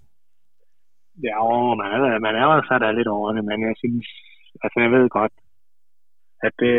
Ja, 1.25 1.39
man 1.81 1.89
er, 1.95 2.19
man 2.27 2.35
er 2.41 2.45
også 2.45 2.73
der 2.83 2.97
lidt 2.99 3.11
over 3.17 3.29
det, 3.35 3.43
men 3.49 3.59
jeg 3.69 3.75
synes, 3.83 4.07
altså 4.63 4.77
jeg 4.83 4.91
ved 4.91 5.05
godt, 5.19 5.35
at 6.45 6.53
det, 6.63 6.75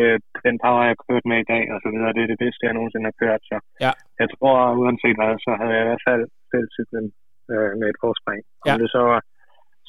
den 0.46 0.56
power, 0.64 0.82
jeg 0.82 0.94
har 0.94 1.04
kørt 1.08 1.24
med 1.30 1.38
i 1.40 1.50
dag, 1.52 1.64
og 1.74 1.78
så 1.82 1.88
videre, 1.94 2.14
det 2.16 2.22
er 2.22 2.30
det 2.32 2.42
bedste, 2.44 2.66
jeg 2.66 2.74
nogensinde 2.76 3.10
har 3.10 3.20
kørt. 3.22 3.42
Så 3.50 3.56
ja. 3.84 3.92
jeg 4.20 4.28
tror, 4.34 4.56
uanset 4.80 5.16
hvad, 5.18 5.32
så 5.46 5.50
havde 5.60 5.74
jeg 5.74 5.84
i 5.84 5.88
hvert 5.90 6.06
fald 6.08 6.24
selv 6.52 6.66
cyklen 6.76 7.06
øh, 7.52 7.72
med 7.80 7.86
et 7.92 8.02
forspring. 8.04 8.42
Om 8.62 8.68
ja. 8.68 8.74
det 8.82 8.88
så 8.94 9.00
var 9.10 9.20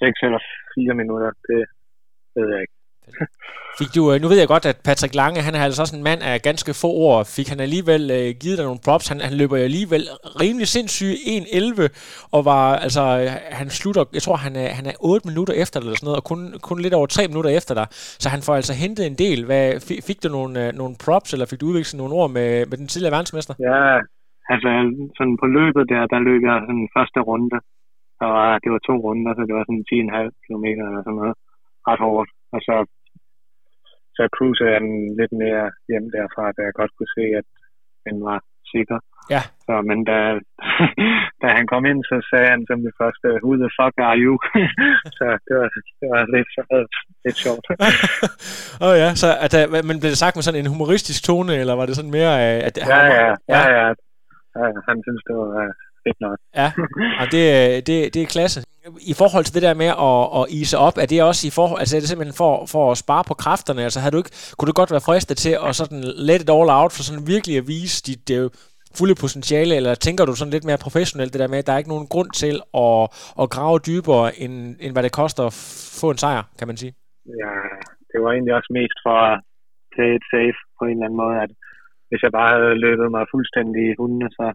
6 0.02 0.28
eller 0.28 0.42
4 0.76 0.94
minutter, 1.02 1.32
det 1.50 1.62
ved 2.36 2.48
jeg 2.54 2.62
ikke. 2.64 2.79
Fik 3.80 3.92
du, 3.96 4.04
øh, 4.12 4.16
nu 4.22 4.28
ved 4.32 4.40
jeg 4.40 4.54
godt, 4.56 4.66
at 4.72 4.78
Patrick 4.88 5.14
Lange, 5.22 5.46
han 5.48 5.56
er 5.56 5.64
altså 5.68 5.82
også 5.84 5.96
en 6.00 6.08
mand 6.10 6.22
af 6.32 6.36
ganske 6.50 6.72
få 6.82 6.90
ord. 7.08 7.20
Fik 7.38 7.48
han 7.54 7.60
alligevel 7.68 8.04
øh, 8.18 8.28
givet 8.42 8.58
dig 8.58 8.66
nogle 8.70 8.86
props? 8.88 9.06
Han, 9.12 9.20
han 9.28 9.36
løber 9.42 9.56
jo 9.58 9.66
alligevel 9.70 10.04
rimelig 10.42 10.68
sindssyg 10.76 11.14
1.11, 11.36 12.30
og 12.36 12.42
var, 12.52 12.66
altså, 12.86 13.04
øh, 13.22 13.28
han 13.60 13.70
slutter, 13.80 14.04
jeg 14.18 14.24
tror, 14.26 14.38
han 14.46 14.54
er, 14.64 14.70
han 14.80 14.86
er 14.92 14.96
8 15.00 15.28
minutter 15.30 15.54
efter 15.64 15.78
dig, 15.80 15.86
eller 15.86 16.00
sådan 16.00 16.10
noget, 16.10 16.22
og 16.22 16.28
kun, 16.32 16.40
kun 16.68 16.80
lidt 16.86 16.98
over 17.00 17.08
3 17.08 17.28
minutter 17.32 17.52
efter 17.60 17.74
dig. 17.80 17.88
Så 18.24 18.28
han 18.34 18.42
får 18.46 18.54
altså 18.60 18.74
hentet 18.84 19.04
en 19.06 19.18
del. 19.24 19.40
Hvad, 19.50 19.66
fik 20.08 20.20
du 20.24 20.30
nogle, 20.38 20.54
øh, 20.64 20.68
nogle 20.82 20.96
props, 21.04 21.30
eller 21.34 21.46
fik 21.50 21.60
du 21.62 21.68
udviklet 21.72 22.00
nogle 22.02 22.14
ord 22.20 22.30
med, 22.38 22.50
med 22.70 22.78
den 22.82 22.88
tidligere 22.92 23.16
verdensmester? 23.16 23.54
Ja, 23.70 23.84
altså 24.54 24.70
sådan 25.18 25.38
på 25.44 25.48
løbet 25.58 25.84
der, 25.94 26.02
der 26.14 26.20
løb 26.28 26.42
jeg 26.50 26.58
sådan 26.68 26.88
første 26.98 27.20
runde. 27.30 27.58
Og 28.28 28.38
det 28.64 28.70
var 28.74 28.82
to 28.90 28.96
runder, 29.06 29.32
så 29.34 29.42
det 29.48 29.56
var 29.58 29.66
sådan 29.66 29.86
10,5 29.92 30.44
km 30.46 30.66
eller 30.88 31.04
sådan 31.06 31.20
noget. 31.22 31.36
Ret 31.90 32.02
hårdt. 32.08 32.30
Og 32.56 32.60
så 32.68 32.76
så 34.20 34.26
cruisede 34.36 34.72
jeg 34.74 34.82
den 34.86 34.98
lidt 35.20 35.34
mere 35.44 35.66
hjem 35.90 36.06
derfra, 36.16 36.46
da 36.56 36.62
jeg 36.68 36.80
godt 36.80 36.94
kunne 36.98 37.14
se, 37.18 37.26
at 37.40 37.48
den 38.06 38.16
var 38.28 38.40
sikker. 38.74 39.00
Ja. 39.34 39.42
Så, 39.66 39.74
men 39.90 40.00
da, 40.10 40.18
da 41.42 41.48
han 41.58 41.66
kom 41.72 41.84
ind, 41.92 42.00
så 42.10 42.16
sagde 42.30 42.50
han 42.54 42.62
som 42.70 42.80
det 42.88 42.94
første, 43.02 43.28
who 43.44 43.52
the 43.64 43.72
fuck 43.78 43.96
are 44.10 44.18
you? 44.26 44.34
så 45.18 45.26
det 45.48 45.54
var, 45.60 45.68
det 46.00 46.08
var 46.14 46.22
lidt, 46.36 46.50
lidt 47.26 47.38
sjovt. 47.46 47.66
Åh 48.84 48.88
oh, 48.88 48.96
ja, 49.04 49.10
så 49.22 49.30
at, 49.46 49.54
uh, 49.60 49.86
men 49.88 49.96
blev 50.02 50.12
det 50.14 50.24
sagt 50.24 50.36
med 50.36 50.44
sådan 50.46 50.62
en 50.62 50.74
humoristisk 50.74 51.20
tone, 51.28 51.54
eller 51.62 51.74
var 51.80 51.86
det 51.86 51.96
sådan 51.96 52.16
mere... 52.18 52.34
Uh, 52.48 52.68
at, 52.68 52.74
ja, 52.78 53.02
ja, 53.18 53.28
ja, 53.54 53.62
ja, 53.74 53.82
ja. 54.62 54.70
Han 54.90 54.98
synes, 55.06 55.22
det 55.28 55.36
var 55.42 55.50
uh, 55.62 55.72
fedt 56.04 56.20
nok. 56.26 56.38
ja, 56.62 56.68
og 57.22 57.26
det, 57.34 57.44
det, 57.88 57.96
det 58.14 58.22
er 58.22 58.34
klasse 58.36 58.60
i 59.12 59.14
forhold 59.22 59.44
til 59.46 59.56
det 59.58 59.64
der 59.68 59.74
med 59.84 59.92
at, 60.10 60.22
at 60.40 60.46
ise 60.60 60.78
op, 60.78 60.98
er 61.04 61.06
det 61.06 61.24
også 61.30 61.48
i 61.48 61.54
forhold, 61.58 61.80
altså 61.80 61.96
er 61.96 62.02
det 62.02 62.10
simpelthen 62.10 62.38
for, 62.44 62.66
for 62.74 62.92
at 62.92 62.98
spare 62.98 63.24
på 63.28 63.34
kræfterne? 63.44 63.84
Altså 63.84 64.00
havde 64.00 64.14
du 64.16 64.22
ikke, 64.24 64.36
kunne 64.58 64.70
du 64.72 64.80
godt 64.82 64.92
være 64.92 65.08
fristet 65.10 65.38
til 65.38 65.54
at 65.68 65.76
sådan 65.76 66.02
let 66.30 66.42
it 66.42 66.50
all 66.58 66.70
out, 66.80 66.92
for 66.94 67.04
sådan 67.04 67.28
virkelig 67.34 67.56
at 67.58 67.68
vise 67.68 68.04
dit 68.08 68.28
det 68.28 68.42
fulde 68.98 69.16
potentiale, 69.24 69.74
eller 69.80 69.94
tænker 69.96 70.24
du 70.26 70.34
sådan 70.36 70.56
lidt 70.56 70.68
mere 70.70 70.84
professionelt 70.86 71.34
det 71.34 71.42
der 71.44 71.54
med, 71.54 71.60
at 71.62 71.68
der 71.68 71.74
er 71.74 71.82
ikke 71.82 71.94
nogen 71.96 72.12
grund 72.14 72.32
til 72.44 72.56
at, 72.86 73.02
at 73.42 73.48
grave 73.56 73.78
dybere, 73.90 74.26
end, 74.44 74.54
end 74.84 74.92
hvad 74.94 75.04
det 75.04 75.20
koster 75.22 75.44
at 75.50 75.54
få 76.02 76.08
en 76.12 76.22
sejr, 76.24 76.44
kan 76.60 76.68
man 76.68 76.78
sige? 76.78 76.94
Ja, 77.42 77.54
det 78.10 78.18
var 78.24 78.32
egentlig 78.32 78.54
også 78.60 78.72
mest 78.80 78.98
for 79.06 79.16
at 79.30 79.36
play 79.94 80.10
it 80.18 80.26
safe 80.34 80.60
på 80.78 80.84
en 80.86 80.96
eller 80.96 81.06
anden 81.08 81.22
måde, 81.24 81.38
at 81.46 81.52
hvis 82.10 82.24
jeg 82.26 82.32
bare 82.40 82.52
havde 82.56 82.82
løbet 82.86 83.08
mig 83.16 83.24
fuldstændig 83.34 83.82
i 83.90 83.98
hundene, 84.00 84.28
så 84.38 84.46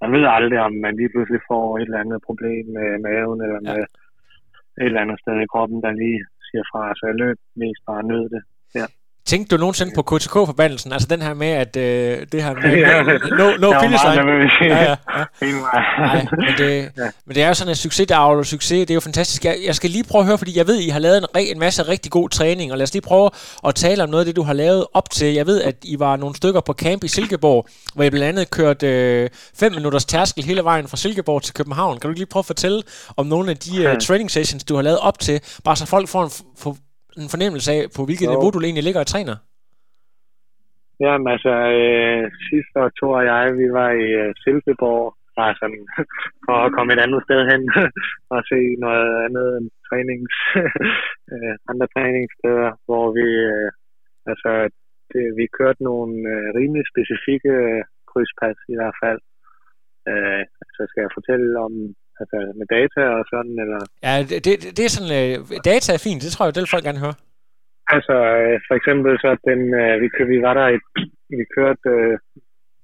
man 0.00 0.12
ved 0.12 0.24
aldrig, 0.36 0.58
om 0.60 0.72
man 0.72 0.96
lige 0.96 1.12
pludselig 1.12 1.40
får 1.50 1.78
et 1.78 1.82
eller 1.82 2.02
andet 2.04 2.20
problem 2.28 2.64
med 2.76 2.88
maven, 3.06 3.40
eller 3.44 3.60
med 3.60 3.82
ja. 3.82 4.82
et 4.82 4.90
eller 4.90 5.00
andet 5.04 5.20
sted 5.20 5.36
i 5.40 5.50
kroppen, 5.52 5.78
der 5.84 5.92
lige 6.02 6.20
siger 6.46 6.64
fra. 6.70 6.82
Så 6.98 7.02
jeg 7.06 7.16
løb 7.22 7.38
mest 7.62 7.82
bare 7.86 8.02
nød 8.12 8.26
det. 8.34 8.42
Ja. 9.30 9.36
Tænkte 9.36 9.56
du 9.56 9.60
nogensinde 9.60 9.92
på 9.94 10.02
KTK-forbandelsen? 10.02 10.92
Altså 10.92 11.08
den 11.10 11.22
her 11.22 11.34
med, 11.34 11.48
at 11.48 11.76
øh, 11.76 12.26
det 12.32 12.42
her 12.42 12.54
med 12.62 13.30
no, 13.38 13.50
no, 13.50 13.72
no 13.72 13.80
finish 13.80 14.04
line. 14.04 14.20
Ja, 14.60 14.82
ja, 14.82 14.90
ja. 14.90 14.94
Nej, 15.98 16.26
men, 16.36 16.54
det, 16.58 16.90
ja. 16.98 17.10
men 17.26 17.34
det 17.34 17.42
er 17.42 17.48
jo 17.48 17.54
sådan 17.54 17.70
en 17.70 17.76
succes, 17.76 18.06
der 18.06 18.16
avler 18.16 18.42
succes. 18.42 18.78
Det 18.86 18.90
er 18.90 18.94
jo 18.94 19.00
fantastisk. 19.00 19.44
Jeg, 19.44 19.56
jeg 19.66 19.74
skal 19.74 19.90
lige 19.90 20.04
prøve 20.04 20.20
at 20.20 20.26
høre, 20.26 20.38
fordi 20.38 20.58
jeg 20.58 20.66
ved, 20.66 20.78
I 20.78 20.88
har 20.88 20.98
lavet 20.98 21.16
en, 21.16 21.46
en 21.46 21.58
masse 21.58 21.82
rigtig 21.82 22.12
god 22.12 22.28
træning, 22.28 22.72
og 22.72 22.78
lad 22.78 22.82
os 22.82 22.92
lige 22.92 23.02
prøve 23.02 23.30
at 23.66 23.74
tale 23.74 24.02
om 24.02 24.08
noget 24.08 24.22
af 24.22 24.26
det, 24.26 24.36
du 24.36 24.42
har 24.42 24.52
lavet 24.52 24.86
op 24.94 25.10
til. 25.10 25.34
Jeg 25.34 25.46
ved, 25.46 25.62
at 25.62 25.74
I 25.82 25.98
var 25.98 26.16
nogle 26.16 26.36
stykker 26.36 26.60
på 26.60 26.72
camp 26.72 27.04
i 27.04 27.08
Silkeborg, 27.08 27.68
hvor 27.94 28.04
I 28.04 28.10
blandt 28.10 28.26
andet 28.26 28.50
kørte 28.50 28.86
øh, 28.86 29.28
fem 29.58 29.72
minutters 29.72 30.04
tærskel 30.04 30.44
hele 30.44 30.64
vejen 30.64 30.88
fra 30.88 30.96
Silkeborg 30.96 31.42
til 31.42 31.54
København. 31.54 32.00
Kan 32.00 32.10
du 32.10 32.14
lige 32.14 32.26
prøve 32.26 32.40
at 32.40 32.46
fortælle 32.46 32.82
om 33.16 33.26
nogle 33.26 33.50
af 33.50 33.56
de 33.56 33.90
uh, 33.90 33.98
training 33.98 34.30
sessions, 34.30 34.64
du 34.64 34.74
har 34.74 34.82
lavet 34.82 34.98
op 34.98 35.18
til, 35.18 35.40
bare 35.64 35.76
så 35.76 35.86
folk 35.86 36.08
får 36.08 36.24
en 36.24 36.30
for, 36.58 36.76
en 37.22 37.28
fornemmelse 37.34 37.68
af, 37.76 37.82
på 37.96 38.00
hvilket 38.04 38.26
jo. 38.26 38.32
niveau 38.32 38.50
du 38.50 38.60
egentlig 38.60 38.84
ligger 38.84 39.00
og 39.04 39.10
træner? 39.14 39.36
Jamen 41.04 41.28
altså, 41.34 41.54
øh, 41.80 42.24
sidste 42.50 42.74
år 42.82 42.90
to 43.00 43.06
og 43.18 43.24
jeg, 43.32 43.44
vi 43.60 43.66
var 43.78 43.90
i 44.04 44.08
øh, 44.22 44.30
Silkeborg, 44.42 45.04
bare 45.38 45.54
sådan, 45.60 45.84
for 46.46 46.56
at 46.64 46.72
komme 46.76 46.90
et 46.92 47.02
andet 47.04 47.20
sted 47.26 47.40
hen 47.52 47.62
og 48.34 48.40
se 48.50 48.60
noget 48.86 49.10
andet 49.26 49.48
end 49.58 49.66
trænings, 49.88 50.34
øh, 51.32 51.54
andre 51.70 51.86
træningssteder, 51.94 52.70
hvor 52.86 53.06
vi, 53.18 53.26
øh, 53.52 53.70
altså, 54.30 54.50
det, 55.12 55.24
vi 55.38 55.46
kørte 55.58 55.82
nogle 55.90 56.14
øh, 56.32 56.48
rimelig 56.58 56.84
specifikke 56.92 57.54
krydspas 58.10 58.58
i 58.74 58.76
hvert 58.78 58.96
fald. 59.02 59.20
Øh, 60.10 60.42
altså 60.64 60.80
skal 60.88 61.02
jeg 61.04 61.16
fortælle 61.18 61.50
om 61.66 61.72
altså 62.20 62.38
med 62.58 62.66
data 62.76 63.02
og 63.18 63.24
sådan, 63.32 63.56
eller? 63.64 63.80
Ja, 64.06 64.14
det, 64.28 64.36
det, 64.46 64.54
det 64.76 64.82
er 64.84 64.92
sådan, 64.96 65.14
øh, 65.20 65.34
data 65.70 65.88
er 65.92 66.02
fint, 66.06 66.22
det 66.24 66.32
tror 66.32 66.44
jeg, 66.44 66.54
det 66.54 66.62
vil 66.62 66.74
folk 66.74 66.86
gerne 66.88 67.04
høre. 67.06 67.16
Altså, 67.94 68.16
øh, 68.40 68.56
for 68.68 68.74
eksempel 68.78 69.12
så 69.24 69.30
den, 69.50 69.60
øh, 69.82 69.94
vi, 70.02 70.08
kø, 70.14 70.22
vi 70.34 70.38
var 70.46 70.54
der 70.60 70.66
et, 70.76 70.84
vi 71.38 71.44
kørte, 71.56 71.84
øh, 71.96 72.14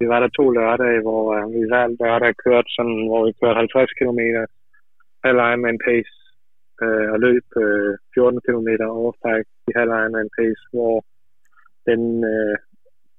vi 0.00 0.06
var 0.12 0.18
der 0.20 0.30
to 0.38 0.44
lørdage, 0.58 1.00
hvor 1.06 1.22
øh, 1.36 1.44
vi 1.54 1.60
hver 1.70 1.86
lørdag 2.00 2.32
kørte 2.44 2.70
sådan, 2.76 3.00
hvor 3.08 3.20
vi 3.26 3.32
kørte 3.40 3.58
50 3.58 3.92
km 3.98 4.20
halv 5.24 5.38
Ironman 5.48 5.78
pace, 5.86 6.14
øh, 6.82 7.06
og 7.12 7.18
løb 7.26 7.46
øh, 7.64 7.92
14 8.14 8.40
km 8.46 8.68
overstræk 9.00 9.44
i 9.68 9.70
halv 9.78 9.92
Ironman 10.00 10.30
pace, 10.38 10.62
hvor 10.74 10.94
den 11.90 12.02
øh, 12.34 12.56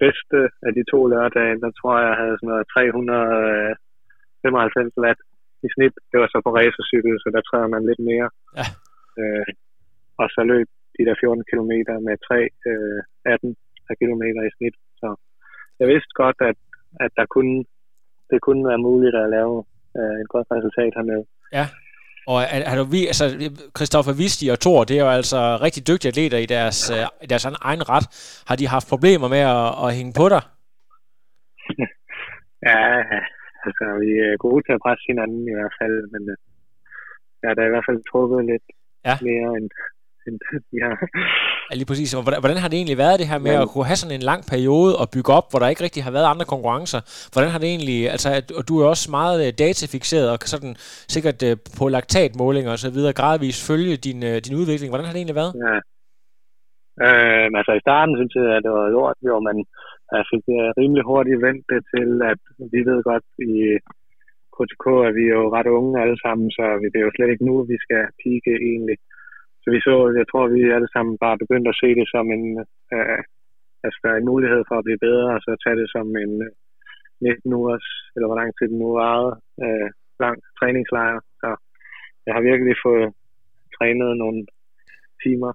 bedste 0.03 0.39
af 0.65 0.71
de 0.77 0.83
to 0.91 0.99
lørdage, 1.13 1.61
der 1.63 1.71
tror 1.79 1.93
jeg, 1.99 2.07
jeg 2.09 2.17
havde 2.21 2.37
sådan 2.37 2.49
noget 2.51 2.71
395 2.73 5.03
watt 5.03 5.19
i 5.65 5.67
snit. 5.75 5.95
Det 6.11 6.17
var 6.21 6.27
så 6.29 6.37
på 6.45 6.51
racercykel, 6.57 7.13
så 7.23 7.27
der 7.35 7.41
træder 7.49 7.69
man 7.75 7.83
lidt 7.89 8.01
mere. 8.11 8.29
Ja. 8.59 8.67
Øh, 9.19 9.49
og 10.21 10.27
så 10.35 10.41
løb 10.51 10.67
de 10.97 11.05
der 11.07 11.15
14 11.19 11.43
km 11.49 11.73
med 12.07 12.15
3, 12.27 12.37
øh, 12.69 12.99
18 13.25 13.55
km 14.01 14.23
i 14.49 14.51
snit. 14.57 14.75
Så 14.99 15.07
jeg 15.79 15.87
vidste 15.93 16.11
godt, 16.21 16.37
at, 16.49 16.57
at 17.05 17.11
der 17.19 17.25
kunne, 17.35 17.57
det 18.31 18.39
kunne 18.45 18.63
være 18.71 18.85
muligt 18.89 19.15
at 19.23 19.29
lave 19.37 19.55
øh, 19.97 20.15
et 20.23 20.29
godt 20.35 20.47
resultat 20.55 20.91
hernede. 20.97 21.25
Ja. 21.57 21.65
Og 22.31 22.41
har 22.69 22.77
du 22.77 22.83
vi, 22.83 23.01
altså, 23.11 23.25
Christoffer 23.77 24.13
Visti 24.13 24.47
og 24.49 24.59
Thor, 24.59 24.83
det 24.83 24.95
er 24.97 25.03
jo 25.03 25.09
altså 25.09 25.39
rigtig 25.61 25.87
dygtige 25.87 26.09
atleter 26.09 26.37
i 26.37 26.45
deres, 26.45 26.91
øh, 26.95 27.27
deres 27.29 27.45
egen 27.45 27.89
ret. 27.89 28.05
Har 28.47 28.55
de 28.55 28.67
haft 28.67 28.87
problemer 28.89 29.27
med 29.35 29.43
at, 29.57 29.67
at 29.83 29.95
hænge 29.97 30.13
på 30.21 30.25
dig? 30.33 30.41
ja, 32.67 32.81
altså 33.67 33.85
vi 34.03 34.11
er 34.27 34.43
gode 34.45 34.61
til 34.63 34.73
at 34.75 34.83
presse 34.85 35.03
hinanden 35.11 35.43
i 35.51 35.55
hvert 35.57 35.75
fald, 35.79 35.97
men 36.13 36.21
øh, 36.33 36.37
ja, 37.43 37.49
der 37.55 37.61
er 37.61 37.69
i 37.69 37.75
hvert 37.75 37.87
fald 37.89 37.99
trukket 38.11 38.41
lidt 38.51 38.65
ja. 39.09 39.15
mere 39.29 39.49
end, 39.57 39.69
end 40.27 40.37
ja. 40.81 40.91
Ja, 41.69 41.73
lige 41.79 41.89
præcis. 41.91 42.09
Og 42.17 42.21
hvordan, 42.23 42.39
hvordan 42.43 42.59
har 42.61 42.69
det 42.69 42.77
egentlig 42.77 43.03
været 43.05 43.19
det 43.21 43.31
her 43.31 43.39
med 43.47 43.55
ja. 43.55 43.61
at 43.61 43.69
kunne 43.69 43.89
have 43.89 44.01
sådan 44.01 44.17
en 44.19 44.25
lang 44.31 44.41
periode 44.53 44.91
og 45.01 45.05
bygge 45.15 45.31
op, 45.37 45.47
hvor 45.49 45.59
der 45.59 45.67
ikke 45.73 45.83
rigtig 45.87 46.03
har 46.07 46.13
været 46.17 46.31
andre 46.33 46.45
konkurrencer? 46.53 47.01
Hvordan 47.33 47.51
har 47.53 47.59
det 47.59 47.69
egentlig, 47.73 47.99
altså, 48.15 48.29
og 48.57 48.63
du 48.69 48.73
er 48.81 48.85
også 48.93 49.07
meget 49.19 49.37
øh, 49.45 49.51
datafixeret 49.61 50.27
og 50.33 50.37
sådan 50.53 50.73
sikkert 51.15 51.39
øh, 51.47 51.55
på 51.77 51.83
laktatmålinger 51.95 52.71
og 52.75 52.79
så 52.85 52.89
videre 52.95 53.17
gradvist 53.19 53.61
følge 53.69 53.95
din, 54.07 54.19
øh, 54.29 54.37
din 54.45 54.55
udvikling. 54.59 54.89
Hvordan 54.91 55.05
har 55.05 55.13
det 55.13 55.21
egentlig 55.21 55.41
været? 55.43 55.53
Ja. 55.65 55.75
Øh, 57.05 57.47
altså 57.59 57.71
i 57.75 57.83
starten 57.85 58.13
synes 58.17 58.33
jeg, 58.35 58.57
at 58.57 58.63
det 58.65 58.71
var 58.77 58.87
lort, 58.97 59.17
jo, 59.29 59.35
men 59.47 59.57
jeg 60.11 60.25
fik 60.31 60.45
rimelig 60.79 61.03
hurtigt 61.11 61.43
vendt 61.47 61.63
det 61.71 61.81
til, 61.93 62.09
at 62.31 62.41
vi 62.73 62.79
ved 62.89 62.99
godt 63.09 63.27
i 63.53 63.53
KTK, 64.55 64.85
at 65.07 65.13
vi 65.19 65.25
er 65.27 65.37
jo 65.41 65.53
ret 65.57 65.69
unge 65.79 66.01
alle 66.03 66.17
sammen, 66.25 66.47
så 66.57 66.63
det 66.93 66.99
er 66.99 67.07
jo 67.07 67.15
slet 67.15 67.31
ikke 67.33 67.47
nu, 67.49 67.55
vi 67.71 67.77
skal 67.85 68.03
pike 68.21 68.53
egentlig. 68.69 68.97
Så 69.61 69.67
vi 69.75 69.79
så, 69.87 69.95
jeg 70.19 70.27
tror, 70.31 70.43
vi 70.47 70.61
alle 70.77 70.91
sammen 70.95 71.15
bare 71.25 71.41
begyndte 71.43 71.69
at 71.71 71.79
se 71.81 71.89
det 71.99 72.07
som 72.15 72.25
en, 72.35 72.45
øh, 72.95 73.21
altså 73.87 74.07
en 74.19 74.25
mulighed 74.31 74.61
for 74.67 74.75
at 74.77 74.85
blive 74.87 75.03
bedre, 75.07 75.27
og 75.35 75.41
så 75.41 75.51
tage 75.63 75.79
det 75.81 75.89
som 75.95 76.07
en 76.23 76.33
øh, 76.47 76.51
19 77.21 77.53
ugers, 77.59 77.87
eller 78.15 78.27
hvor 78.27 78.39
lang 78.39 78.49
tid 78.53 78.67
den 78.71 78.79
nu 78.79 78.89
varede, 79.03 79.33
øh, 79.63 79.89
lang 80.23 80.37
træningslejr. 80.59 81.19
Så 81.41 81.49
jeg 82.25 82.33
har 82.35 82.41
virkelig 82.49 82.75
fået 82.85 83.07
trænet 83.77 84.17
nogle 84.23 84.39
timer. 85.23 85.51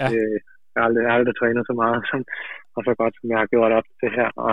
Ja. 0.00 0.08
Øh, 0.14 0.40
jeg 0.76 0.82
har 0.82 0.88
aldrig, 0.88 1.02
jeg 1.04 1.10
har 1.12 1.18
aldrig 1.20 1.36
trænet 1.40 1.64
så 1.70 1.74
meget, 1.82 2.00
som, 2.10 2.20
og 2.76 2.80
så 2.86 2.92
godt, 3.00 3.14
som 3.18 3.26
jeg 3.32 3.38
har 3.42 3.48
gjort 3.54 3.72
op 3.78 3.88
til 4.00 4.10
her, 4.18 4.28
og 4.44 4.52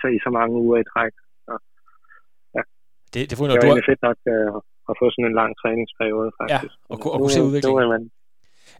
så 0.00 0.06
i 0.16 0.18
så 0.26 0.30
mange 0.38 0.54
uger 0.64 0.78
i 0.84 0.86
træk. 0.92 1.14
Så, 1.46 1.52
ja. 2.56 2.62
Det, 3.12 3.20
det, 3.20 3.30
det 3.30 3.36
var 3.38 3.46
du... 3.46 3.66
egentlig 3.66 3.88
fedt 3.92 4.02
nok 4.08 4.18
øh, 4.34 4.50
at 4.90 4.94
få 5.00 5.04
sådan 5.12 5.28
en 5.30 5.36
lang 5.40 5.50
træningsperiode, 5.60 6.30
faktisk. 6.38 6.76
Ja, 6.78 6.92
og, 6.92 6.96
og 7.14 7.18
kunne 7.20 7.34
se 7.36 7.42
udviklingen. 7.48 8.10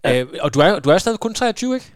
Ja. 0.04 0.10
Øh, 0.10 0.24
og 0.44 0.48
du 0.54 0.58
er, 0.66 0.70
du 0.84 0.88
er 0.94 0.98
stadig 1.04 1.20
kun 1.26 1.34
23, 1.34 1.74
ikke? 1.78 1.88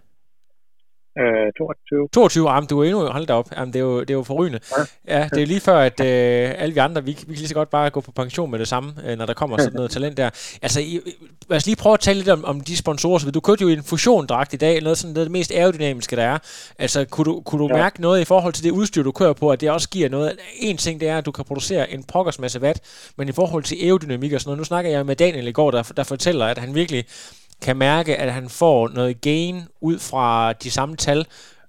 Øh, 1.19 1.52
22. 1.59 2.09
22, 2.12 2.50
jamen 2.50 2.69
du 2.69 2.81
er 2.81 2.85
endnu, 2.85 3.07
hold 3.07 3.26
da 3.26 3.33
op, 3.33 3.49
jamen, 3.57 3.73
det, 3.73 3.79
er 3.79 3.85
jo, 3.85 4.00
det 4.00 4.11
er 4.11 4.14
jo 4.14 4.23
forrygende. 4.23 4.61
Ja. 5.09 5.19
ja, 5.19 5.29
det 5.29 5.43
er 5.43 5.47
lige 5.47 5.61
før, 5.61 5.79
at 5.79 6.00
øh, 6.00 6.62
alle 6.62 6.75
vi 6.75 6.81
andre, 6.81 7.05
vi, 7.05 7.11
vi 7.11 7.14
kan 7.14 7.35
lige 7.35 7.49
så 7.49 7.55
godt 7.55 7.71
bare 7.71 7.90
gå 7.90 8.00
på 8.00 8.12
pension 8.12 8.50
med 8.50 8.59
det 8.59 8.69
samme, 8.69 8.93
øh, 9.07 9.19
når 9.19 9.26
der 9.26 9.35
kommer 9.35 9.59
sådan 9.59 9.73
noget 9.73 9.90
talent 9.90 10.17
der. 10.17 10.31
Altså, 10.62 10.81
I, 10.81 11.00
lad 11.49 11.57
os 11.57 11.67
lige 11.67 11.76
prøve 11.76 11.93
at 11.93 12.00
tale 12.00 12.19
lidt 12.19 12.29
om, 12.29 12.45
om 12.45 12.61
de 12.61 12.76
sponsorer. 12.76 13.19
Så 13.19 13.30
du 13.30 13.41
kørte 13.41 13.63
jo 13.63 13.69
en 13.69 13.82
fusiondragt 13.82 14.54
i 14.54 14.56
dag, 14.56 14.80
noget 14.82 14.99
sådan 14.99 15.15
noget 15.15 15.26
det 15.26 15.32
mest 15.32 15.52
aerodynamiske, 15.52 16.17
der 16.17 16.23
er. 16.23 16.39
Altså, 16.78 17.04
kunne 17.04 17.25
du, 17.25 17.41
kunne 17.41 17.63
du 17.63 17.69
ja. 17.69 17.82
mærke 17.82 18.00
noget 18.00 18.21
i 18.21 18.25
forhold 18.25 18.52
til 18.52 18.65
det 18.65 18.71
udstyr, 18.71 19.02
du 19.02 19.13
kører 19.13 19.32
på, 19.32 19.50
at 19.50 19.61
det 19.61 19.71
også 19.71 19.89
giver 19.89 20.08
noget? 20.08 20.39
En 20.56 20.76
ting, 20.76 21.00
det 21.00 21.08
er, 21.08 21.19
at 21.19 21.26
du 21.26 21.32
kan 21.32 21.45
producere 21.45 21.91
en 21.91 22.04
pokkers 22.04 22.39
masse 22.39 22.61
watt, 22.61 22.80
men 23.17 23.28
i 23.28 23.32
forhold 23.32 23.63
til 23.63 23.76
aerodynamik 23.82 24.32
og 24.32 24.41
sådan 24.41 24.49
noget, 24.49 24.58
nu 24.58 24.65
snakker 24.65 24.91
jeg 24.91 25.06
med 25.06 25.17
Daniel 25.17 25.49
i 25.49 25.52
går, 25.52 25.71
der, 25.71 25.82
der 25.97 26.02
fortæller, 26.02 26.47
at 26.47 26.58
han 26.58 26.75
virkelig 26.75 27.04
kan 27.66 27.76
mærke, 27.88 28.12
at 28.25 28.30
han 28.38 28.46
får 28.60 28.78
noget 28.99 29.14
gain 29.28 29.56
ud 29.88 29.96
fra 30.10 30.26
de 30.62 30.70
samme 30.78 30.94
tal. 31.06 31.20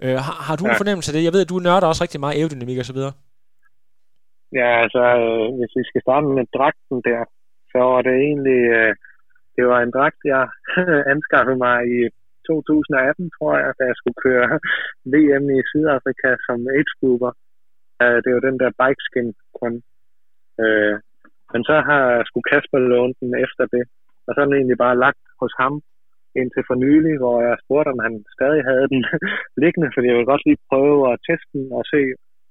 Øh, 0.03 0.17
har, 0.25 0.37
har 0.47 0.55
du 0.55 0.63
ja. 0.65 0.69
en 0.71 0.81
fornemmelse 0.81 1.09
af 1.09 1.13
det? 1.13 1.27
Jeg 1.27 1.33
ved, 1.33 1.45
at 1.45 1.53
du 1.53 1.59
nørder 1.67 1.87
også 1.87 2.03
rigtig 2.03 2.19
meget 2.23 2.37
aerodynamik 2.37 2.79
og 2.83 2.87
så 2.89 2.95
videre. 2.97 3.13
Ja, 4.59 4.69
altså, 4.83 5.03
øh, 5.23 5.47
hvis 5.57 5.73
vi 5.79 5.83
skal 5.89 6.01
starte 6.05 6.27
med 6.37 6.45
dragten 6.57 6.97
der, 7.09 7.21
så 7.71 7.79
var 7.91 8.01
det 8.07 8.15
egentlig, 8.27 8.61
øh, 8.77 8.93
det 9.55 9.63
var 9.71 9.79
en 9.81 9.95
dragt, 9.97 10.21
jeg 10.33 10.45
anskaffede 11.13 11.59
mig 11.67 11.77
i 11.97 11.99
2018, 12.47 13.31
tror 13.37 13.53
jeg, 13.63 13.71
da 13.79 13.83
jeg 13.89 13.97
skulle 13.99 14.19
køre 14.25 14.47
VM 15.13 15.45
i 15.57 15.59
Sydafrika 15.69 16.29
som 16.47 16.57
age 16.75 16.93
grouper. 16.99 17.31
Uh, 18.03 18.17
det 18.23 18.31
var 18.33 18.41
den 18.47 18.57
der 18.61 18.71
bikeskin 18.81 19.29
kun. 19.59 19.73
Uh, 20.63 20.95
men 21.51 21.61
så 21.69 21.75
har 21.89 22.03
skulle 22.27 22.49
Kasper 22.51 22.79
lånt 22.79 23.17
den 23.23 23.33
efter 23.45 23.65
det. 23.75 23.83
Og 24.31 24.35
så 24.35 24.41
er 24.41 24.47
den 24.47 24.59
egentlig 24.59 24.79
bare 24.85 25.01
lagt 25.05 25.23
hos 25.41 25.53
ham 25.61 25.73
indtil 26.39 26.63
for 26.67 26.75
nylig, 26.85 27.15
hvor 27.21 27.37
jeg 27.47 27.61
spurgte, 27.63 27.89
om 27.93 27.99
han 28.05 28.15
stadig 28.35 28.61
havde 28.69 28.87
den 28.93 29.03
liggende, 29.63 29.89
fordi 29.93 30.05
jeg 30.07 30.15
ville 30.15 30.31
godt 30.33 30.45
lige 30.45 30.65
prøve 30.69 30.99
at 31.11 31.21
teste 31.27 31.49
den 31.57 31.65
og 31.79 31.83
se, 31.93 32.01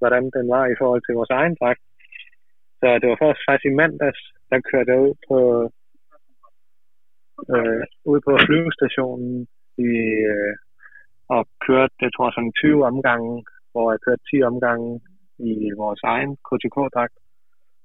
hvordan 0.00 0.24
den 0.36 0.46
var 0.56 0.64
i 0.66 0.78
forhold 0.80 1.02
til 1.04 1.14
vores 1.18 1.32
egen 1.40 1.54
dragt. 1.60 1.82
Så 2.80 2.86
det 3.00 3.06
var 3.10 3.18
først 3.24 3.40
faktisk 3.46 3.66
i 3.70 3.78
mandags, 3.82 4.22
der 4.50 4.66
kørte 4.70 4.90
jeg 4.92 5.00
ud 5.06 5.14
på, 5.28 5.38
øh, 7.54 7.82
ud 8.12 8.18
på 8.26 8.32
flyvestationen 8.46 9.32
i, 9.88 9.92
øh, 10.32 10.54
og 11.34 11.42
kørte, 11.66 11.94
det 12.02 12.10
tror 12.10 12.26
jeg, 12.26 12.34
sådan 12.36 12.52
20 12.52 12.84
omgange, 12.90 13.32
hvor 13.72 13.86
jeg 13.92 14.00
kørte 14.06 14.22
10 14.30 14.42
omgange 14.50 14.90
i 15.50 15.52
vores 15.82 16.02
egen 16.14 16.32
KTK-dragt, 16.46 17.16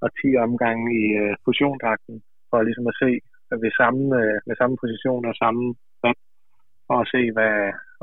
og 0.03 0.09
10 0.21 0.35
omgange 0.45 0.83
i 1.01 1.03
øh, 1.21 1.33
fusiondragten, 1.45 2.15
for 2.49 2.57
ligesom 2.67 2.87
at 2.91 2.99
se, 3.03 3.11
ved 3.63 3.71
samme, 3.81 4.03
øh, 4.21 4.37
med 4.47 4.55
samme 4.61 4.75
position 4.83 5.23
og 5.29 5.35
samme 5.43 5.63
band, 6.01 6.19
for 6.87 6.97
at 7.03 7.09
se, 7.13 7.21
hvad, 7.35 7.55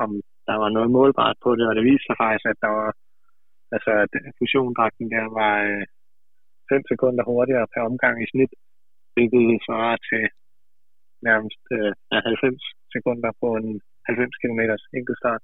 om 0.05 0.11
der 0.49 0.57
var 0.63 0.71
noget 0.77 0.91
målbart 0.97 1.37
på 1.45 1.51
det, 1.59 1.65
og 1.69 1.75
det 1.77 1.85
viste 1.91 2.07
sig 2.09 2.17
faktisk, 2.23 2.47
at 2.53 2.59
der 2.65 2.73
var, 2.81 2.91
altså, 3.75 3.91
at 4.05 4.13
fusiondragten 4.39 5.07
der 5.15 5.25
var 5.41 5.55
øh, 5.71 5.85
5 6.71 6.83
sekunder 6.93 7.23
hurtigere 7.31 7.67
per 7.73 7.83
omgang 7.91 8.15
i 8.25 8.27
snit, 8.33 8.53
hvilket 9.15 9.63
svarer 9.67 9.97
til 10.11 10.25
nærmest 11.29 11.63
øh, 11.77 11.93
90 12.13 12.63
sekunder 12.95 13.31
på 13.43 13.49
en 13.61 13.69
90 14.07 14.43
km 14.43 14.61
enkeltstart. 14.99 15.43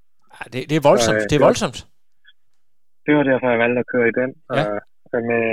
Det, 0.53 0.61
det 0.71 0.77
er 0.77 0.89
voldsomt. 0.91 1.21
Så, 1.21 1.25
øh, 1.25 1.29
det 1.31 1.37
er 1.37 1.47
voldsomt. 1.49 1.79
Det 3.07 3.13
var 3.17 3.25
derfor, 3.31 3.47
jeg 3.51 3.63
valgte 3.65 3.81
at 3.85 3.91
køre 3.95 4.09
i 4.13 4.17
den. 4.21 4.31
Ja. 4.57 4.65
Og 5.15 5.21
med 5.33 5.45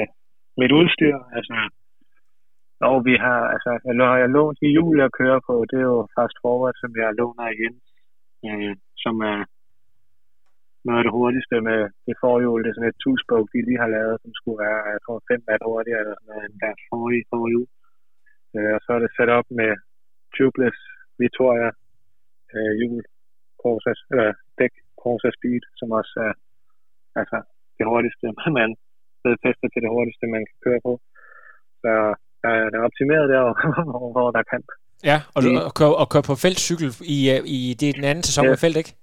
mit 0.61 0.71
udstyr, 0.79 1.15
altså 1.37 1.55
og 2.79 3.05
vi 3.05 3.15
har, 3.25 3.41
altså, 3.55 3.71
jeg, 3.85 4.07
har 4.11 4.17
jeg 4.17 4.29
lånt 4.29 4.59
i 4.61 4.69
jul 4.77 4.97
at 5.01 5.15
køre 5.19 5.39
på, 5.47 5.65
det 5.69 5.77
er 5.79 5.87
jo 5.95 6.07
fast 6.17 6.37
forward, 6.43 6.75
som 6.81 6.91
jeg 7.01 7.17
låner 7.19 7.47
igen, 7.55 7.75
øh, 8.47 8.75
som 9.03 9.15
er 9.31 9.39
noget 10.85 10.99
af 10.99 11.05
det 11.05 11.15
hurtigste 11.17 11.55
med 11.69 11.79
det 12.07 12.15
forhjul, 12.23 12.63
det 12.63 12.69
er 12.69 12.75
sådan 12.75 12.93
et 12.93 13.01
two-spoke, 13.03 13.49
de 13.53 13.65
lige 13.67 13.83
har 13.83 13.91
lavet, 13.97 14.15
som 14.23 14.31
skulle 14.39 14.59
være, 14.65 14.79
jeg 14.95 15.01
tror, 15.05 15.17
5 15.31 15.43
watt 15.47 15.63
hurtigere 15.69 16.01
eller 16.03 16.15
sådan 16.17 16.29
noget, 16.31 16.45
end 16.45 16.57
deres 16.63 16.81
forrige 16.89 17.25
forhjul. 17.31 17.67
Øh, 18.55 18.71
og 18.75 18.81
så 18.83 18.89
er 18.95 19.01
det 19.01 19.11
sat 19.17 19.31
op 19.37 19.47
med 19.59 19.71
tubeless 20.35 20.79
Victoria 21.23 21.69
øh, 22.55 22.73
hjul, 22.79 23.03
process, 23.61 23.99
eller 24.11 24.29
dæk 24.59 24.73
process 25.01 25.35
Speed, 25.37 25.63
som 25.79 25.87
også 25.99 26.13
er 26.27 26.33
altså, 27.19 27.37
det 27.77 27.85
hurtigste, 27.91 28.25
man 28.59 28.69
er 29.25 29.37
testet 29.45 29.69
til 29.71 29.81
det 29.85 29.93
hurtigste, 29.95 30.33
man 30.35 30.43
kan 30.49 30.57
køre 30.65 30.81
på. 30.87 30.93
Så 31.81 31.91
der, 32.45 32.53
der 32.71 32.77
er 32.79 32.85
optimeret 32.89 33.25
der, 33.33 33.43
hvor 34.15 34.29
der 34.37 34.43
kan. 34.51 34.61
Ja, 35.09 35.17
og, 35.35 35.39
du, 35.43 35.49
og, 35.67 35.73
køre, 35.79 35.95
og 36.01 36.07
køre 36.13 36.25
på 36.29 36.35
feltcykel 36.45 36.89
i, 37.15 37.17
øh, 37.33 37.41
i 37.57 37.59
det 37.79 37.87
er 37.89 37.93
den 37.99 38.07
anden 38.11 38.23
sæson 38.23 38.43
ja. 38.45 38.49
med 38.51 38.57
felt, 38.57 38.77
ikke? 38.81 38.93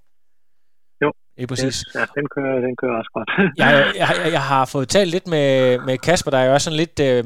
Jo, 1.03 1.09
Er 1.37 1.47
præcis. 1.47 1.83
Ja, 1.95 1.99
den 1.99 2.27
kører, 2.35 2.61
den 2.61 2.75
kører 2.75 2.97
også 2.97 3.11
godt. 3.13 3.29
jeg, 3.57 3.85
jeg, 3.97 4.31
jeg 4.31 4.41
har 4.41 4.65
fået 4.65 4.89
talt 4.89 5.11
lidt 5.11 5.27
med, 5.27 5.79
med 5.85 5.97
Kasper, 5.97 6.31
der 6.31 6.37
er 6.37 6.45
jo 6.45 6.53
også 6.53 6.65
sådan 6.65 6.77
lidt, 6.77 6.99
øh, 6.99 7.23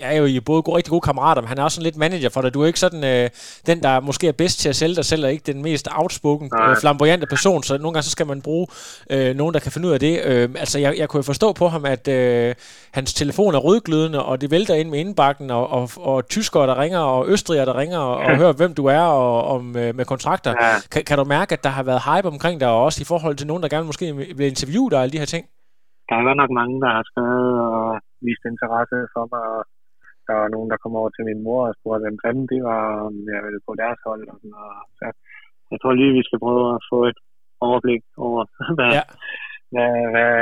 jeg 0.00 0.14
er 0.14 0.18
jo 0.18 0.24
i 0.24 0.40
både 0.40 0.62
gode, 0.62 0.76
rigtig 0.76 0.90
gode 0.90 1.00
kammerater, 1.00 1.42
men 1.42 1.48
han 1.48 1.58
er 1.58 1.62
også 1.62 1.74
sådan 1.74 1.84
lidt 1.84 1.96
manager 1.96 2.28
for 2.28 2.42
dig. 2.42 2.54
Du 2.54 2.62
er 2.62 2.66
ikke 2.66 2.80
sådan 2.80 3.04
øh, 3.04 3.30
den, 3.66 3.82
der 3.82 4.00
måske 4.00 4.28
er 4.28 4.32
bedst 4.32 4.60
til 4.60 4.68
at 4.68 4.76
sælge 4.76 4.96
dig 4.96 5.04
selv, 5.04 5.24
og 5.24 5.32
ikke 5.32 5.52
den 5.52 5.62
mest 5.62 5.88
outspoken, 5.90 6.50
øh, 6.62 6.76
flamboyante 6.76 7.26
person, 7.26 7.62
så 7.62 7.78
nogle 7.78 7.92
gange 7.92 8.02
så 8.02 8.10
skal 8.10 8.26
man 8.26 8.42
bruge 8.42 8.66
øh, 9.10 9.36
nogen, 9.36 9.54
der 9.54 9.60
kan 9.60 9.72
finde 9.72 9.88
ud 9.88 9.92
af 9.92 10.00
det. 10.00 10.20
Øh, 10.24 10.48
altså, 10.58 10.78
jeg, 10.78 10.98
jeg 10.98 11.08
kunne 11.08 11.18
jo 11.18 11.22
forstå 11.22 11.52
på 11.52 11.68
ham, 11.68 11.84
at 11.84 12.08
øh, 12.08 12.54
hans 12.90 13.14
telefon 13.14 13.54
er 13.54 13.58
rødglødende, 13.58 14.24
og 14.24 14.40
det 14.40 14.50
vælter 14.50 14.74
ind 14.74 14.90
med 14.90 14.98
indbakken, 14.98 15.50
og, 15.50 15.70
og, 15.70 15.90
og 15.96 16.28
tyskere, 16.28 16.66
der 16.66 16.80
ringer, 16.80 16.98
og 16.98 17.28
østrigere, 17.28 17.66
der 17.66 17.78
ringer, 17.78 17.98
og, 17.98 18.16
og 18.16 18.36
hører, 18.36 18.52
hvem 18.52 18.74
du 18.74 18.86
er, 18.86 19.00
og 19.00 19.44
om 19.44 19.76
øh, 19.76 19.96
med 19.96 20.04
kontrakter. 20.04 20.54
Ja. 20.60 20.74
Kan, 20.90 21.04
kan 21.04 21.18
du 21.18 21.24
mærke, 21.24 21.52
at 21.52 21.64
der 21.64 21.70
har 21.70 21.82
været 21.82 22.02
hype 22.04 22.28
omkring 22.28 22.60
dig, 22.60 22.68
og 22.68 22.84
også 22.84 23.00
i 23.00 23.04
forhold 23.04 23.29
til 23.36 23.48
nogen, 23.50 23.62
der 23.62 23.74
gerne 23.74 23.90
måske 23.90 24.06
vil 24.38 24.52
interviewe 24.52 24.90
dig, 24.90 24.98
og 24.98 25.02
alle 25.04 25.14
de 25.14 25.22
her 25.22 25.32
ting? 25.34 25.44
Der 26.08 26.14
er 26.16 26.28
godt 26.28 26.40
nok 26.42 26.52
mange, 26.60 26.76
der 26.84 26.90
har 26.96 27.04
skrevet 27.10 27.52
og 27.68 27.84
vist 28.26 28.44
interesse 28.52 28.98
for 29.14 29.24
mig, 29.32 29.44
og 29.54 29.62
der 30.26 30.34
var 30.40 30.48
nogen, 30.54 30.70
der 30.72 30.82
kom 30.82 30.94
over 31.00 31.10
til 31.12 31.24
min 31.30 31.40
mor 31.46 31.60
og 31.68 31.74
spurgte, 31.78 32.04
hvem 32.04 32.18
fanden 32.24 32.46
det 32.52 32.60
var, 32.70 32.82
om 33.06 33.14
jeg 33.34 33.40
ville 33.46 33.62
på 33.68 33.72
deres 33.82 34.00
hold. 34.06 34.22
Og 34.32 34.36
sådan, 34.40 34.56
og 34.64 34.72
så 34.98 35.06
jeg 35.70 35.78
tror 35.78 35.92
lige, 35.92 36.18
vi 36.18 36.26
skal 36.26 36.42
prøve 36.44 36.66
at 36.76 36.82
få 36.92 36.98
et 37.10 37.18
overblik 37.66 38.02
over, 38.26 38.40
hvad, 38.78 38.90
ja. 38.98 39.04
hvad, 39.72 39.92
hvad, 40.14 40.34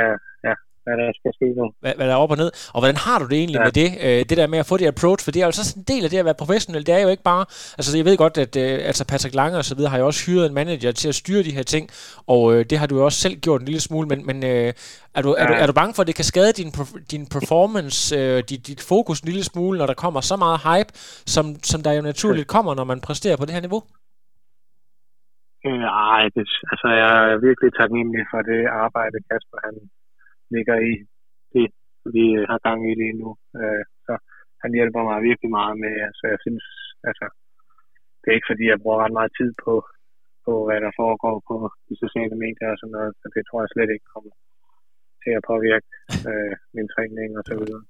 hvad 0.89 0.97
der 1.01 1.11
skal 1.19 1.31
ske 1.37 1.47
nu. 1.59 1.65
Hvad, 1.83 1.93
hvad 1.97 2.05
der 2.07 2.13
er 2.13 2.21
op 2.25 2.31
og 2.31 2.37
ned. 2.43 2.51
Og 2.73 2.79
hvordan 2.81 2.99
har 3.05 3.17
du 3.21 3.25
det 3.31 3.37
egentlig 3.37 3.59
ja. 3.59 3.63
med 3.67 3.73
det? 3.81 3.89
Øh, 4.05 4.19
det 4.29 4.35
der 4.41 4.47
med 4.53 4.59
at 4.63 4.67
få 4.71 4.75
det 4.77 4.87
approach, 4.93 5.19
for 5.25 5.31
det 5.31 5.41
er 5.41 5.45
jo 5.45 5.51
så 5.51 5.65
en 5.79 5.85
del 5.91 6.03
af 6.05 6.09
det 6.09 6.17
at 6.17 6.25
være 6.25 6.41
professionel. 6.43 6.85
Det 6.87 6.93
er 6.95 7.01
jo 7.05 7.09
ikke 7.15 7.23
bare... 7.23 7.43
Altså 7.77 7.97
jeg 7.97 8.05
ved 8.05 8.17
godt, 8.17 8.37
at 8.45 8.53
øh, 8.63 8.73
altså 8.89 9.03
Patrick 9.11 9.35
Lange 9.35 9.57
og 9.57 9.65
så 9.65 9.75
videre 9.75 9.91
har 9.93 9.99
jo 10.01 10.05
også 10.05 10.21
hyret 10.25 10.45
en 10.45 10.53
manager 10.53 10.91
til 10.91 11.07
at 11.13 11.15
styre 11.15 11.43
de 11.43 11.57
her 11.57 11.63
ting, 11.63 11.89
og 12.27 12.41
øh, 12.53 12.65
det 12.69 12.77
har 12.79 12.87
du 12.87 12.95
jo 12.99 13.05
også 13.05 13.19
selv 13.25 13.35
gjort 13.45 13.61
en 13.61 13.65
lille 13.65 13.81
smule, 13.81 14.07
men, 14.07 14.19
men 14.29 14.37
øh, 14.43 14.73
er, 15.17 15.21
du, 15.21 15.35
ja. 15.37 15.43
er, 15.43 15.47
du, 15.47 15.53
er 15.53 15.67
du 15.67 15.73
bange 15.73 15.93
for, 15.93 16.01
at 16.03 16.07
det 16.07 16.15
kan 16.15 16.25
skade 16.25 16.51
din, 16.61 16.71
din 17.11 17.25
performance, 17.35 18.15
øh, 18.19 18.43
dit, 18.49 18.67
dit 18.67 18.81
fokus 18.91 19.19
en 19.19 19.29
lille 19.29 19.43
smule, 19.43 19.77
når 19.79 19.85
der 19.85 19.93
kommer 20.03 20.21
så 20.21 20.35
meget 20.35 20.59
hype, 20.67 20.91
som, 21.35 21.45
som 21.71 21.79
der 21.83 21.91
jo 21.91 22.01
naturligt 22.01 22.47
kommer, 22.47 22.75
når 22.75 22.83
man 22.83 23.01
præsterer 23.07 23.37
på 23.37 23.45
det 23.45 23.53
her 23.53 23.61
niveau? 23.61 23.81
Nej, 25.65 26.23
det, 26.35 26.45
altså 26.71 26.87
jeg 27.03 27.13
er 27.31 27.37
virkelig 27.47 27.71
taknemmelig 27.79 28.23
for 28.31 28.41
det 28.51 28.61
arbejde, 28.85 29.17
Kasper 29.29 29.59
han 29.65 29.75
ligger 30.55 30.77
i 30.91 30.93
det, 31.55 31.67
vi 32.15 32.25
har 32.49 32.59
gang 32.67 32.79
i 32.89 32.93
lige 33.01 33.19
nu. 33.21 33.29
Øh, 33.61 33.83
så 34.05 34.13
han 34.63 34.71
hjælper 34.77 35.01
mig 35.09 35.17
virkelig 35.29 35.51
meget 35.59 35.75
med, 35.83 35.95
så 36.19 36.23
jeg 36.33 36.39
synes, 36.45 36.65
altså, 37.09 37.25
det 38.19 38.27
er 38.27 38.37
ikke 38.37 38.51
fordi, 38.51 38.65
jeg 38.69 38.81
bruger 38.81 39.01
ret 39.03 39.17
meget 39.19 39.31
tid 39.39 39.51
på, 39.65 39.73
på 40.45 40.51
hvad 40.67 40.79
der 40.85 40.91
foregår 41.01 41.35
på 41.49 41.55
de 41.89 41.95
sociale 42.03 42.35
medier 42.43 42.69
og 42.73 42.77
sådan 42.79 42.95
noget, 42.97 43.11
så 43.21 43.25
det 43.35 43.43
tror 43.45 43.59
jeg 43.61 43.69
slet 43.71 43.91
ikke 43.95 44.09
kommer 44.13 44.33
til 45.23 45.33
at 45.39 45.43
påvirke 45.51 45.89
øh, 46.31 46.53
min 46.75 46.87
træning 46.93 47.29
og 47.39 47.43
så 47.49 47.53
videre. 47.59 47.83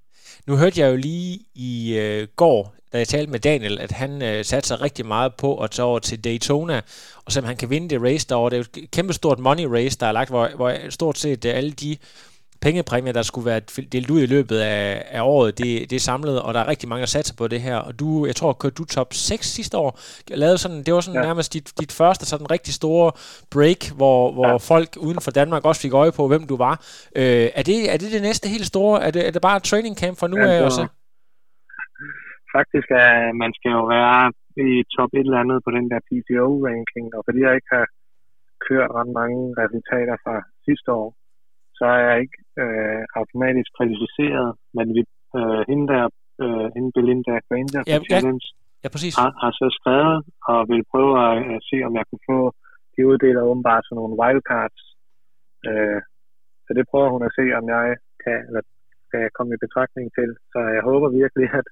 Nu 0.48 0.54
hørte 0.62 0.80
jeg 0.82 0.88
jo 0.92 0.98
lige 1.10 1.34
i 1.70 1.74
øh, 2.04 2.22
går, 2.44 2.60
da 2.92 2.96
jeg 2.98 3.08
talte 3.08 3.32
med 3.32 3.40
Daniel, 3.50 3.76
at 3.86 3.92
han 4.02 4.12
øh, 4.30 4.40
satte 4.50 4.68
sig 4.68 4.82
rigtig 4.82 5.06
meget 5.06 5.32
på 5.44 5.50
at 5.64 5.72
tage 5.72 5.86
over 5.90 6.00
til 6.00 6.24
Daytona, 6.26 6.78
og 7.26 7.30
så 7.32 7.38
han 7.52 7.58
kan 7.62 7.70
vinde 7.70 7.90
det 7.90 8.04
race 8.08 8.28
derovre. 8.30 8.50
Det 8.50 8.58
er 8.58 8.64
jo 8.64 8.84
et 8.84 8.92
kæmpe 8.98 9.14
stort 9.14 9.40
money 9.48 9.68
race, 9.78 10.00
der 10.00 10.08
er 10.08 10.16
lagt, 10.20 10.30
hvor, 10.30 10.46
hvor 10.60 10.70
stort 10.90 11.18
set 11.18 11.42
øh, 11.46 11.58
alle 11.60 11.72
de 11.84 11.92
pengepræmier, 12.66 13.14
der 13.14 13.22
skulle 13.22 13.46
være 13.52 13.62
delt 13.96 14.10
ud 14.10 14.22
i 14.22 14.26
løbet 14.36 14.58
af, 14.58 15.04
af 15.18 15.22
året, 15.22 15.58
det, 15.58 15.90
det 15.90 15.96
er 15.96 16.00
samlet, 16.12 16.42
og 16.42 16.54
der 16.54 16.60
er 16.60 16.68
rigtig 16.68 16.90
mange, 16.90 17.02
der 17.02 17.14
satser 17.18 17.36
på 17.38 17.48
det 17.48 17.62
her. 17.62 17.78
Og 17.78 18.00
du, 18.00 18.26
jeg 18.26 18.36
tror, 18.36 18.54
kørte 18.54 18.76
du 18.76 18.86
top 18.86 19.14
6 19.14 19.46
sidste 19.58 19.78
år. 19.78 20.00
Lavede 20.44 20.58
sådan, 20.58 20.84
det 20.86 20.94
var 20.94 21.00
sådan 21.00 21.22
ja. 21.22 21.28
nærmest 21.28 21.54
dit, 21.54 21.68
dit 21.82 21.92
første 22.00 22.26
sådan 22.26 22.52
rigtig 22.52 22.74
store 22.74 23.12
break, 23.56 23.82
hvor, 24.00 24.20
hvor 24.36 24.48
ja. 24.48 24.56
folk 24.72 24.90
uden 25.06 25.20
for 25.26 25.32
Danmark 25.32 25.66
også 25.66 25.82
fik 25.82 25.94
øje 25.94 26.12
på, 26.18 26.28
hvem 26.28 26.44
du 26.52 26.56
var. 26.58 26.76
Øh, 27.20 27.48
er, 27.60 27.64
det, 27.70 27.78
er 27.94 27.98
det 28.02 28.10
det 28.16 28.22
næste 28.30 28.46
helt 28.56 28.68
store? 28.74 28.96
Er 29.06 29.12
det, 29.12 29.22
er 29.28 29.32
det 29.32 29.42
bare 29.42 29.60
training 29.60 29.96
camp 30.02 30.16
fra 30.20 30.28
nu 30.28 30.38
ja, 30.38 30.48
af 30.52 30.64
også? 30.68 30.84
Faktisk 32.58 32.88
er, 33.04 33.12
man 33.44 33.52
skal 33.58 33.72
jo 33.78 33.84
være 33.98 34.20
i 34.68 34.70
top 34.96 35.12
et 35.14 35.28
eller 35.28 35.44
andet 35.44 35.60
på 35.66 35.72
den 35.78 35.86
der 35.92 36.00
PTO-ranking, 36.08 37.08
og 37.18 37.22
fordi 37.28 37.40
jeg 37.46 37.54
ikke 37.58 37.72
har 37.78 37.88
kørt 38.68 38.90
ret 38.98 39.12
mange 39.22 39.40
resultater 39.62 40.16
fra 40.24 40.36
sidste 40.66 40.90
år, 41.02 41.08
så 41.80 41.86
er 41.96 42.02
jeg 42.10 42.18
ikke 42.24 42.38
øh, 42.62 43.02
automatisk 43.20 43.70
kvalificeret, 43.78 44.50
men 44.78 44.88
vi, 44.96 45.02
øh, 45.38 45.62
hende 45.70 45.86
der, 45.94 46.06
øh, 46.44 46.68
hende 46.76 46.90
Belinda 46.98 47.36
Granger 47.48 47.82
ja, 47.92 47.98
Challenge, 48.10 48.46
ja, 48.84 48.88
præcis. 48.96 49.14
Har, 49.20 49.32
har 49.44 49.52
så 49.60 49.68
skrevet 49.78 50.18
og 50.52 50.60
vil 50.70 50.84
prøve 50.92 51.14
at 51.26 51.34
uh, 51.52 51.58
se, 51.70 51.78
om 51.88 51.94
jeg 52.00 52.06
kunne 52.10 52.26
få, 52.32 52.40
de 52.96 53.02
uddeler 53.10 53.42
åbenbart 53.52 53.84
sådan 53.86 54.00
nogle 54.02 54.20
wildcards, 54.22 54.82
øh, 55.70 56.00
så 56.66 56.70
det 56.78 56.86
prøver 56.92 57.10
hun 57.16 57.24
at 57.28 57.36
se, 57.40 57.46
om 57.60 57.66
jeg 57.76 57.86
kan, 58.24 58.38
eller 58.48 58.62
skal 59.10 59.24
komme 59.38 59.52
i 59.54 59.64
betragtning 59.66 60.06
til. 60.18 60.30
Så 60.54 60.60
jeg 60.76 60.84
håber 60.90 61.08
virkelig, 61.22 61.48
at, 61.60 61.68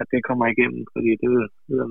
at 0.00 0.06
det 0.12 0.20
kommer 0.28 0.44
igennem, 0.54 0.82
fordi 0.94 1.10
det 1.20 1.28
vil 1.34 1.44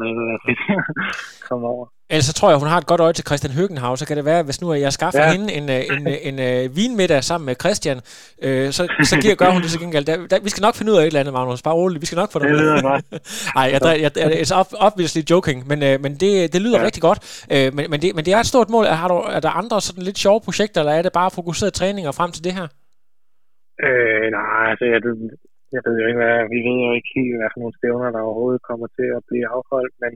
være 0.04 0.40
fedt 0.46 0.62
komme 1.50 1.66
over. 1.76 1.86
Ellers 2.12 2.26
så 2.26 2.34
tror 2.34 2.50
jeg, 2.50 2.60
hun 2.60 2.68
har 2.68 2.78
et 2.78 2.86
godt 2.86 3.02
øje 3.02 3.14
til 3.14 3.26
Christian 3.26 3.54
Høgenhav, 3.54 3.98
så 3.98 4.06
kan 4.08 4.18
det 4.18 4.26
være, 4.26 4.44
hvis 4.44 4.62
nu 4.62 4.74
jeg 4.74 4.94
skaffer 4.94 5.24
ja. 5.24 5.32
hende 5.32 5.54
en, 5.54 5.70
øh, 5.70 5.76
en, 5.76 6.08
en, 6.08 6.18
en, 6.30 6.40
en 6.40 6.66
uh, 6.70 6.76
vinmiddag 6.78 7.24
sammen 7.24 7.46
med 7.46 7.56
Christian, 7.64 7.98
øh, 8.42 8.72
så, 8.72 8.82
så 9.04 9.16
giver, 9.22 9.36
gør 9.36 9.50
hun 9.50 9.62
det 9.62 9.70
til 9.72 9.80
gengæld. 9.80 10.06
Der, 10.06 10.28
der, 10.28 10.40
vi 10.40 10.50
skal 10.50 10.62
nok 10.62 10.76
finde 10.76 10.92
ud 10.92 10.98
af 10.98 11.02
et 11.02 11.08
eller 11.08 11.20
andet, 11.20 11.34
Magnus. 11.34 11.62
Bare 11.62 11.74
roligt, 11.74 12.02
vi 12.02 12.06
skal 12.06 12.16
nok 12.16 12.32
få 12.32 12.40
det. 12.40 12.50
Det 12.50 12.60
lyder 12.60 12.82
godt. 12.82 13.06
Nej, 13.56 13.70
jeg, 13.74 14.02
jeg, 14.02 14.12
jeg, 14.18 14.42
it's 14.42 14.76
obviously 14.88 15.22
joking, 15.30 15.68
men, 15.68 15.84
øh, 15.84 16.02
men 16.02 16.12
det, 16.16 16.54
det 16.54 16.62
lyder 16.62 16.80
ja. 16.80 16.86
rigtig 16.86 17.02
godt. 17.02 17.46
Øh, 17.52 17.74
men, 17.76 17.86
men, 17.90 18.02
det, 18.02 18.16
men 18.16 18.26
det 18.26 18.34
er 18.34 18.38
et 18.38 18.46
stort 18.46 18.70
mål. 18.70 18.86
Har 18.86 19.08
du, 19.08 19.14
er 19.14 19.40
der 19.40 19.50
andre 19.50 19.82
sådan 19.82 20.04
lidt 20.04 20.20
sjove 20.20 20.42
projekter, 20.42 20.82
eller 20.82 20.94
er 20.94 21.02
det 21.02 21.12
bare 21.14 21.32
fokuseret 21.32 21.74
træninger 21.74 22.12
frem 22.12 22.32
til 22.32 22.44
det 22.44 22.54
her? 22.54 22.68
Øh, 23.88 24.26
nej, 24.38 24.63
altså 24.72 24.86
jeg, 24.94 25.00
jeg 25.76 25.82
ved 25.86 25.96
jo 26.02 26.08
ikke, 26.10 26.22
hvad, 26.24 26.38
vi 26.54 26.60
ved 26.67 26.78
jo 26.88 26.91
ikke 26.98 27.12
helt, 27.17 27.38
hvad 27.39 27.50
for 27.52 27.60
nogle 27.62 27.78
stævner, 27.80 28.10
der 28.12 28.22
overhovedet 28.28 28.67
kommer 28.70 28.88
til 28.98 29.08
at 29.17 29.22
blive 29.30 29.48
afholdt, 29.56 29.96
men 30.04 30.13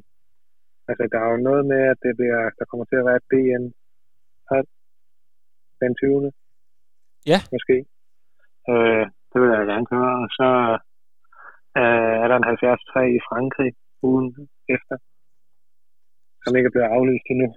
altså, 0.89 1.03
der 1.11 1.19
er 1.21 1.29
jo 1.33 1.39
noget 1.49 1.63
med, 1.71 1.81
at 1.93 1.99
det 2.05 2.13
bliver, 2.19 2.41
der 2.59 2.65
kommer 2.69 2.85
til 2.87 2.99
at 2.99 3.07
være 3.09 3.19
et 3.21 3.29
BN 3.31 3.65
den 5.81 5.91
20. 5.95 6.31
Ja. 7.31 7.39
Måske. 7.55 7.75
Øh, 8.71 9.05
det 9.29 9.37
vil 9.41 9.49
jeg 9.55 9.71
gerne 9.73 9.87
køre, 9.93 10.13
og 10.23 10.29
så 10.39 10.49
øh, 11.79 12.15
er 12.23 12.27
der 12.27 12.35
en 12.37 12.47
73 12.47 13.17
i 13.17 13.19
Frankrig 13.29 13.71
ugen 14.09 14.27
efter, 14.75 14.95
som 16.43 16.55
ikke 16.55 16.67
er 16.67 16.75
blevet 16.75 16.93
aflyst 16.95 17.27
endnu. 17.33 17.47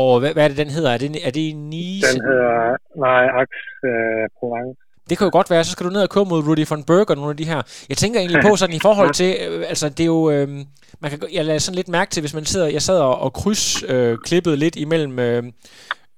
Og 0.00 0.12
hvad, 0.20 0.30
hvad 0.34 0.44
er 0.44 0.50
det, 0.50 0.62
den 0.64 0.74
hedder? 0.76 0.90
Er 0.92 1.00
det, 1.02 1.08
er 1.28 1.32
det 1.38 1.46
Nice? 1.72 2.06
Den 2.08 2.20
hedder, 2.28 2.56
nej, 3.06 3.24
Ax 3.42 3.50
øh, 3.90 4.24
Provence. 4.36 4.81
Det 5.10 5.18
kan 5.18 5.24
jo 5.24 5.30
godt 5.32 5.50
være, 5.50 5.64
så 5.64 5.70
skal 5.70 5.86
du 5.86 5.90
ned 5.90 6.02
og 6.02 6.08
køre 6.08 6.24
mod 6.24 6.48
Rudy 6.48 6.68
von 6.68 6.84
Berg 6.84 7.10
og 7.10 7.16
nogle 7.16 7.30
af 7.30 7.36
de 7.36 7.44
her. 7.44 7.62
Jeg 7.88 7.96
tænker 7.96 8.20
egentlig 8.20 8.42
på 8.42 8.56
sådan 8.60 8.76
i 8.76 8.80
forhold 8.80 9.14
til, 9.14 9.36
øh, 9.48 9.64
altså 9.68 9.88
det 9.88 10.00
er 10.00 10.06
jo, 10.06 10.30
øh, 10.30 10.48
man 11.00 11.10
kan, 11.10 11.22
jeg 11.32 11.44
lader 11.44 11.58
sådan 11.58 11.76
lidt 11.76 11.88
mærke 11.88 12.10
til, 12.10 12.20
hvis 12.20 12.34
man 12.34 12.44
sidder, 12.44 12.66
jeg 12.66 12.82
sad 12.82 12.98
og, 12.98 13.18
og 13.18 13.32
kryds 13.32 13.82
øh, 13.82 14.18
klippet 14.24 14.58
lidt 14.58 14.76
imellem, 14.76 15.18
øh, 15.18 15.44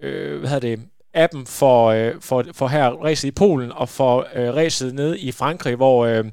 øh, 0.03 0.39
hvad 0.39 0.51
hedder 0.51 0.69
det, 0.69 0.81
appen 1.15 1.47
for, 1.47 1.87
øh, 1.87 2.13
for, 2.21 2.45
for 2.53 2.69
her 2.69 2.89
racet 2.89 3.29
i 3.29 3.31
Polen 3.31 3.73
og 3.73 3.89
for 3.89 4.27
øh, 4.35 4.55
racet 4.55 4.95
ned 4.95 5.17
i 5.19 5.33
Frankrig, 5.33 5.77
hvor 5.77 6.07
øh, 6.07 6.25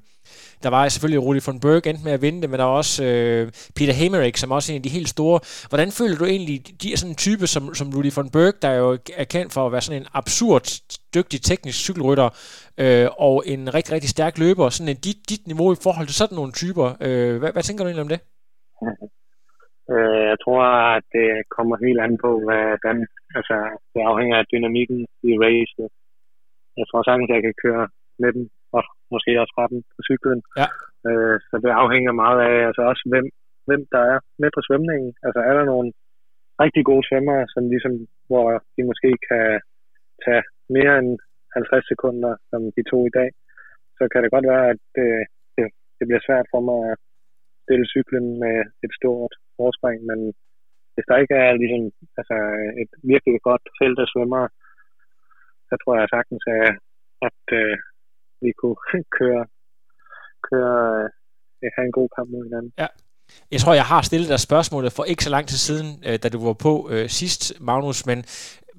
der 0.64 0.70
var 0.70 0.88
selvfølgelig 0.88 1.24
Rudi 1.26 1.42
von 1.48 1.60
Berg 1.64 1.88
endte 1.88 2.04
med 2.08 2.14
at 2.18 2.22
vinde 2.26 2.42
det, 2.42 2.50
men 2.50 2.60
der 2.60 2.66
var 2.66 2.78
også 2.84 2.98
øh, 3.10 3.44
Peter 3.78 3.96
Hemerick, 4.00 4.38
som 4.38 4.52
også 4.52 4.68
er 4.68 4.74
en 4.74 4.82
af 4.82 4.84
de 4.88 4.98
helt 4.98 5.10
store. 5.16 5.38
Hvordan 5.72 5.90
føler 6.00 6.18
du 6.22 6.26
egentlig, 6.34 6.58
de 6.82 6.88
er 6.94 6.98
sådan 6.98 7.14
en 7.14 7.24
type 7.28 7.46
som, 7.54 7.64
som 7.80 7.88
Rudi 7.96 8.12
von 8.18 8.30
Berg, 8.36 8.56
der 8.64 8.72
jo 8.82 8.88
er 9.22 9.28
kendt 9.36 9.54
for 9.54 9.62
at 9.66 9.72
være 9.74 9.86
sådan 9.86 10.02
en 10.02 10.08
absurd 10.20 10.68
dygtig 11.16 11.40
teknisk 11.50 11.80
cykelrytter, 11.86 12.30
øh, 12.84 13.08
og 13.28 13.36
en 13.54 13.62
rigtig, 13.76 13.92
rigtig 13.96 14.12
stærk 14.16 14.34
løber, 14.44 14.66
sådan 14.70 14.92
en 14.94 15.02
dit, 15.08 15.20
dit 15.32 15.44
niveau 15.52 15.70
i 15.74 15.84
forhold 15.86 16.08
til 16.08 16.20
sådan 16.22 16.38
nogle 16.40 16.54
typer. 16.62 16.88
Øh, 17.06 17.34
hvad, 17.40 17.52
hvad 17.54 17.64
tænker 17.64 17.84
du 17.84 17.88
egentlig 17.88 18.08
om 18.08 18.14
det? 18.16 18.22
Øh, 19.96 20.24
jeg 20.32 20.38
tror, 20.44 20.62
at 20.98 21.06
det 21.18 21.28
kommer 21.56 21.76
helt 21.86 22.02
an 22.06 22.16
på, 22.26 22.30
hvordan, 22.46 22.98
altså, 23.38 23.56
det 23.94 24.02
afhænger 24.12 24.38
af 24.38 24.50
dynamikken 24.54 25.00
i 25.30 25.32
racet. 25.44 25.88
Jeg 26.80 26.86
tror 26.88 27.02
sagtens, 27.04 27.30
at 27.30 27.36
jeg 27.36 27.44
kan 27.48 27.58
køre 27.64 27.86
med 28.22 28.30
dem 28.36 28.44
og 28.76 28.84
måske 29.14 29.32
også 29.42 29.54
fra 29.58 29.66
den 29.72 29.80
på 29.96 30.02
cyklen. 30.10 30.40
Ja. 30.60 30.68
Øh, 31.08 31.36
så 31.50 31.56
det 31.64 31.82
afhænger 31.84 32.22
meget 32.24 32.40
af 32.50 32.56
altså 32.70 32.82
også, 32.92 33.04
hvem, 33.12 33.26
hvem 33.68 33.82
der 33.94 34.02
er 34.14 34.20
med 34.42 34.50
på 34.54 34.62
svømningen. 34.68 35.12
Altså 35.26 35.40
er 35.50 35.54
der 35.58 35.66
nogle 35.74 35.90
rigtig 36.64 36.84
gode 36.90 37.06
svømmere, 37.10 37.44
som 37.54 37.64
ligesom, 37.74 37.94
hvor 38.30 38.46
de 38.76 38.82
måske 38.90 39.12
kan 39.30 39.48
tage 40.26 40.44
mere 40.78 40.94
end 41.00 41.12
50 41.54 41.88
sekunder, 41.92 42.34
som 42.50 42.62
de 42.76 42.84
to 42.92 42.98
i 43.10 43.14
dag, 43.20 43.30
så 43.98 44.04
kan 44.12 44.22
det 44.24 44.34
godt 44.36 44.48
være, 44.54 44.66
at 44.74 44.80
det, 44.98 45.12
det, 45.56 45.66
det 45.98 46.06
bliver 46.08 46.26
svært 46.28 46.48
for 46.54 46.62
mig 46.70 46.80
at 46.92 46.98
stille 47.64 47.88
cyklen 47.94 48.28
med 48.44 48.58
et 48.86 48.94
stort 49.00 49.34
forspring, 49.58 50.00
men 50.10 50.20
hvis 50.94 51.06
der 51.10 51.18
ikke 51.24 51.36
er 51.46 51.52
ligesom, 51.62 51.84
altså 52.20 52.38
et 52.84 52.92
virkelig 53.14 53.38
godt 53.50 53.66
felt 53.80 54.00
af 54.04 54.08
svømmere, 54.14 54.50
så 55.70 55.74
tror 55.82 55.94
jeg 56.00 56.14
sagtens, 56.16 56.44
at, 56.58 56.70
at, 57.28 57.44
øh, 57.60 57.76
vi 58.42 58.52
kunne 58.60 58.80
køre, 59.18 59.44
køre 60.50 60.76
øh, 61.64 61.70
have 61.76 61.86
en 61.86 61.98
god 62.00 62.10
kamp 62.16 62.30
mod 62.34 62.44
hinanden. 62.44 62.74
Ja. 62.78 62.88
Jeg 63.52 63.60
tror, 63.60 63.74
jeg 63.74 63.86
har 63.86 64.02
stillet 64.02 64.30
dig 64.30 64.40
spørgsmålet 64.40 64.92
for 64.94 65.04
ikke 65.04 65.24
så 65.24 65.30
lang 65.30 65.48
tid 65.48 65.58
siden, 65.58 66.04
øh, 66.08 66.20
da 66.24 66.30
du 66.30 66.46
var 66.46 66.54
på 66.54 66.90
øh, 66.92 67.10
sidst, 67.10 67.54
Magnus, 67.60 68.06
men 68.06 68.26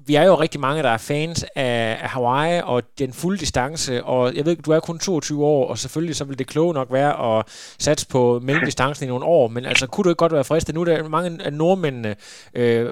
vi 0.05 0.15
er 0.15 0.23
jo 0.23 0.35
rigtig 0.35 0.61
mange, 0.61 0.83
der 0.83 0.89
er 0.89 0.97
fans 0.97 1.45
af, 1.55 1.97
af 2.01 2.09
Hawaii 2.09 2.61
og 2.63 2.83
den 2.99 3.13
fulde 3.13 3.39
distance, 3.39 4.03
og 4.03 4.35
jeg 4.35 4.45
ved, 4.45 4.55
du 4.55 4.71
er 4.71 4.79
kun 4.79 4.99
22 4.99 5.45
år, 5.45 5.67
og 5.67 5.77
selvfølgelig 5.77 6.15
så 6.15 6.23
vil 6.23 6.39
det 6.39 6.47
kloge 6.47 6.73
nok 6.73 6.87
være 6.91 7.37
at 7.37 7.45
satse 7.79 8.07
på 8.07 8.39
mellemdistancen 8.43 9.05
i 9.05 9.07
nogle 9.07 9.25
år, 9.25 9.47
men 9.47 9.65
altså, 9.65 9.87
kunne 9.87 10.03
du 10.03 10.09
ikke 10.09 10.17
godt 10.17 10.33
være 10.33 10.43
fristet? 10.43 10.75
Nu 10.75 10.81
er 10.81 10.85
der 10.85 11.09
mange 11.09 11.39
af 11.43 11.53
nordmændene 11.53 12.15
øh, 12.53 12.89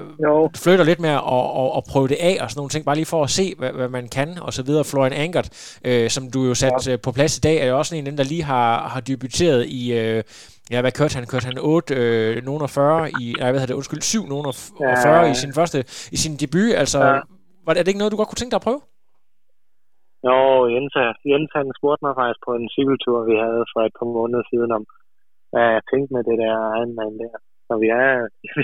flytter 0.56 0.84
lidt 0.84 1.00
mere 1.00 1.22
og, 1.22 1.52
og, 1.52 1.72
og 1.72 1.84
prøve 1.84 2.08
det 2.08 2.16
af 2.20 2.38
og 2.40 2.50
sådan 2.50 2.58
nogle 2.58 2.70
ting, 2.70 2.84
bare 2.84 2.96
lige 2.96 3.06
for 3.06 3.24
at 3.24 3.30
se, 3.30 3.54
hvad, 3.58 3.70
hvad 3.70 3.88
man 3.88 4.08
kan, 4.08 4.38
og 4.40 4.54
så 4.54 4.62
videre. 4.62 4.84
Florian 4.84 5.12
Angert, 5.12 5.76
øh, 5.84 6.10
som 6.10 6.30
du 6.30 6.44
jo 6.44 6.54
sat 6.54 6.86
ja. 6.86 6.96
på 6.96 7.12
plads 7.12 7.36
i 7.36 7.40
dag, 7.40 7.56
er 7.56 7.66
jo 7.66 7.78
også 7.78 7.94
en 7.94 7.98
af 7.98 8.04
dem, 8.04 8.16
der 8.16 8.24
lige 8.24 8.42
har, 8.42 8.88
har 8.88 9.00
debuteret 9.00 9.66
i, 9.66 9.92
øh, 9.92 10.22
Ja, 10.72 10.78
hvad 10.84 10.94
kørte 10.98 11.14
han? 11.18 11.26
Kørte 11.32 11.48
han 11.50 11.58
8 11.58 11.94
øh, 12.00 12.32
nogen 12.48 12.68
40 12.68 13.10
i, 13.22 13.24
nej, 13.40 13.50
hvad 13.50 13.60
hedder 13.60 13.72
det, 13.72 13.80
undskyld, 13.80 14.02
7 14.02 14.26
nogen 14.32 14.46
40 14.52 15.18
ja. 15.18 15.32
i 15.32 15.34
sin 15.42 15.52
første, 15.58 15.78
i 16.16 16.18
sin 16.22 16.34
debut, 16.42 16.70
altså, 16.82 16.98
ja. 17.08 17.20
var 17.64 17.72
det, 17.72 17.78
er 17.78 17.84
det 17.84 17.92
ikke 17.92 18.02
noget, 18.02 18.12
du 18.14 18.20
godt 18.20 18.30
kunne 18.30 18.42
tænke 18.42 18.54
dig 18.54 18.62
at 18.62 18.68
prøve? 18.68 18.82
Jo, 20.28 20.38
Jens, 20.74 20.94
Jens 21.30 21.50
han 21.58 21.68
spurgte 21.78 22.04
mig 22.06 22.14
faktisk 22.20 22.40
på 22.46 22.52
en 22.60 22.68
cykeltur, 22.76 23.16
vi 23.30 23.36
havde 23.44 23.64
for 23.72 23.80
et 23.88 23.94
par 23.98 24.08
måneder 24.16 24.44
siden 24.50 24.70
om, 24.78 24.84
hvad 25.52 25.66
jeg 25.74 25.82
tænkte 25.90 26.10
med 26.14 26.22
det 26.28 26.36
der 26.42 26.54
Ironman 26.78 27.14
der. 27.22 27.34
Så 27.66 27.72
vi, 27.82 27.88
er, 28.04 28.12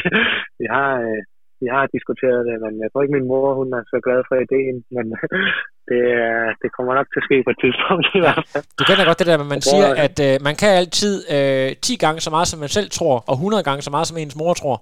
vi 0.60 0.66
har 0.74 0.90
øh, 1.08 1.22
vi 1.62 1.68
har 1.74 1.84
diskuteret 1.96 2.40
det, 2.48 2.56
men 2.64 2.72
jeg 2.82 2.88
tror 2.88 3.02
ikke, 3.02 3.16
min 3.18 3.28
mor 3.32 3.46
hun 3.60 3.68
er 3.78 3.82
så 3.92 3.98
glad 4.06 4.20
for 4.28 4.36
ideen, 4.46 4.76
men 4.96 5.06
det, 5.88 6.02
det 6.62 6.68
kommer 6.76 6.92
nok 6.98 7.08
til 7.10 7.20
at 7.22 7.26
ske 7.28 7.36
på 7.46 7.50
et 7.54 7.60
tidspunkt 7.64 8.06
i 8.18 8.20
hvert 8.24 8.46
fald. 8.52 8.64
Du 8.78 8.82
kender 8.88 9.04
godt 9.08 9.18
det 9.20 9.26
der, 9.30 9.38
at 9.46 9.52
man 9.56 9.62
siger, 9.70 9.88
at 10.06 10.16
øh, 10.28 10.34
man 10.48 10.54
kan 10.62 10.70
altid 10.80 11.14
øh, 11.36 11.68
10 11.86 11.96
gange 12.04 12.18
så 12.26 12.30
meget, 12.34 12.48
som 12.48 12.58
man 12.64 12.72
selv 12.78 12.88
tror, 12.98 13.16
og 13.30 13.34
100 13.34 13.62
gange 13.68 13.82
så 13.86 13.90
meget, 13.94 14.06
som 14.06 14.16
ens 14.22 14.36
mor 14.42 14.54
tror. 14.62 14.76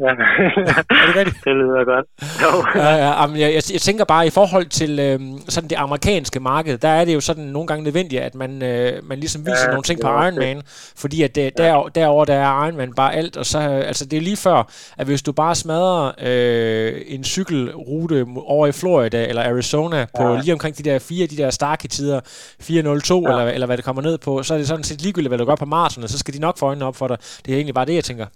Ja. 0.00 0.06
er 0.06 1.06
det 1.06 1.16
rigtigt? 1.16 1.44
Det 1.44 1.54
lyder 1.56 1.84
godt. 1.84 2.06
Jo. 2.42 2.80
ja, 2.82 2.94
ja, 2.96 3.22
jeg, 3.22 3.54
jeg, 3.54 3.62
jeg 3.72 3.80
tænker 3.80 4.04
bare, 4.04 4.26
i 4.26 4.30
forhold 4.30 4.66
til 4.66 4.98
øh, 4.98 5.20
sådan 5.48 5.70
det 5.70 5.76
amerikanske 5.76 6.40
marked, 6.40 6.78
der 6.78 6.88
er 6.88 7.04
det 7.04 7.14
jo 7.14 7.20
sådan 7.20 7.44
nogle 7.44 7.66
gange 7.66 7.84
nødvendigt, 7.84 8.22
at 8.22 8.34
man, 8.34 8.62
øh, 8.62 8.92
man 9.08 9.18
ligesom 9.18 9.46
viser 9.46 9.64
ja, 9.64 9.70
nogle 9.70 9.82
ting 9.82 10.00
på 10.00 10.08
Ironman, 10.08 10.62
fordi 10.96 11.22
at 11.22 11.34
det, 11.34 11.58
der, 11.58 11.66
ja. 11.66 11.82
derover 11.94 12.24
der 12.24 12.34
er 12.34 12.64
Ironman 12.64 12.92
bare 12.92 13.14
alt, 13.14 13.36
og 13.36 13.46
så, 13.46 13.58
altså 13.58 14.04
det 14.04 14.16
er 14.16 14.20
lige 14.20 14.36
før, 14.36 14.68
at 14.98 15.06
hvis 15.06 15.22
du 15.22 15.32
bare 15.32 15.54
smadrer 15.54 16.12
øh, 16.22 17.02
en 17.06 17.24
cykelrute 17.24 18.26
over 18.36 18.66
i 18.66 18.72
Florida 18.72 19.26
eller 19.26 19.42
Arizona 19.42 20.06
på 20.16 20.22
ja. 20.22 20.40
lige 20.40 20.52
omkring 20.52 20.78
de 20.78 20.82
der 20.82 20.98
fire, 20.98 21.26
de 21.26 21.36
der 21.36 21.50
Starkey-tider, 21.50 22.20
402 22.60 23.22
ja. 23.22 23.30
eller, 23.30 23.52
eller 23.52 23.66
hvad 23.66 23.76
det 23.76 23.84
kommer 23.84 24.02
ned 24.02 24.18
på, 24.18 24.42
så 24.42 24.54
er 24.54 24.58
det 24.58 24.68
sådan 24.68 24.84
set 24.84 25.02
ligegyldigt, 25.02 25.30
hvad 25.30 25.38
du 25.38 25.44
gør 25.44 25.54
på 25.54 25.64
maraton, 25.64 26.08
så 26.08 26.18
skal 26.18 26.34
de 26.34 26.38
nok 26.38 26.58
få 26.58 26.66
øjnene 26.66 26.86
op 26.86 26.96
for 26.96 27.08
dig. 27.08 27.18
Det 27.46 27.52
er 27.52 27.56
egentlig 27.56 27.74
bare 27.74 27.86
det, 27.86 27.94
jeg 27.94 28.04
tænker. 28.04 28.26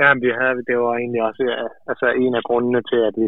Ja, 0.00 0.10
vi 0.24 0.30
havde, 0.40 0.66
det 0.68 0.76
var 0.84 0.94
egentlig 0.96 1.22
også 1.28 1.44
altså 1.90 2.06
en 2.24 2.34
af 2.40 2.44
grundene 2.48 2.80
til, 2.90 3.00
at 3.08 3.14
vi 3.20 3.26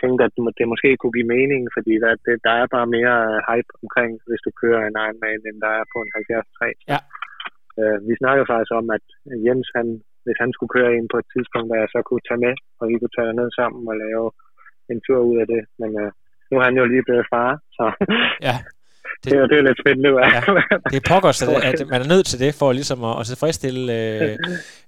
tænkte, 0.00 0.22
at 0.26 0.32
det 0.58 0.66
måske 0.72 0.90
kunne 0.96 1.16
give 1.18 1.32
mening, 1.36 1.62
fordi 1.76 1.92
der, 2.02 2.10
det, 2.26 2.34
der 2.46 2.52
er 2.60 2.66
bare 2.76 2.88
mere 2.96 3.16
hype 3.48 3.72
omkring, 3.82 4.12
hvis 4.28 4.44
du 4.46 4.50
kører 4.62 4.82
en 4.84 4.98
Ironman, 5.04 5.46
end 5.48 5.58
der 5.64 5.72
er 5.80 5.84
på 5.92 5.98
en 6.02 6.10
73. 6.12 6.80
Ja. 6.92 6.98
Uh, 7.80 7.98
vi 8.08 8.14
snakkede 8.22 8.50
faktisk 8.52 8.72
om, 8.80 8.86
at 8.96 9.06
Jens, 9.46 9.68
han, 9.76 9.86
hvis 10.24 10.38
han 10.42 10.50
skulle 10.52 10.74
køre 10.76 10.94
ind 10.98 11.06
på 11.10 11.18
et 11.22 11.28
tidspunkt, 11.34 11.68
der 11.70 11.78
jeg 11.82 11.90
så 11.94 12.00
kunne 12.08 12.26
tage 12.28 12.42
med, 12.46 12.54
og 12.80 12.84
vi 12.90 12.94
kunne 12.98 13.16
tage 13.18 13.38
ned 13.40 13.48
sammen 13.58 13.82
og 13.90 13.96
lave 14.04 14.26
en 14.90 15.00
tur 15.06 15.20
ud 15.30 15.36
af 15.42 15.46
det. 15.52 15.62
Men 15.80 15.90
uh, 16.02 16.10
nu 16.48 16.54
er 16.58 16.64
han 16.68 16.78
jo 16.80 16.84
lige 16.92 17.06
blevet 17.08 17.26
far, 17.32 17.50
så 17.76 17.84
ja. 18.48 18.56
Det, 19.24 19.32
det, 19.32 19.50
det 19.50 19.58
er 19.58 19.62
lidt 19.62 19.78
spændende. 19.80 20.08
Ja, 20.08 20.40
det 20.90 20.96
er 20.96 21.08
pokkers, 21.08 21.42
at, 21.42 21.48
at 21.48 21.88
man 21.88 22.00
er 22.02 22.08
nødt 22.08 22.26
til 22.26 22.38
det, 22.38 22.54
for 22.54 22.72
ligesom 22.72 23.04
at, 23.04 23.20
at 23.20 23.26
tilfredsstille 23.26 23.92
øh, 23.92 24.36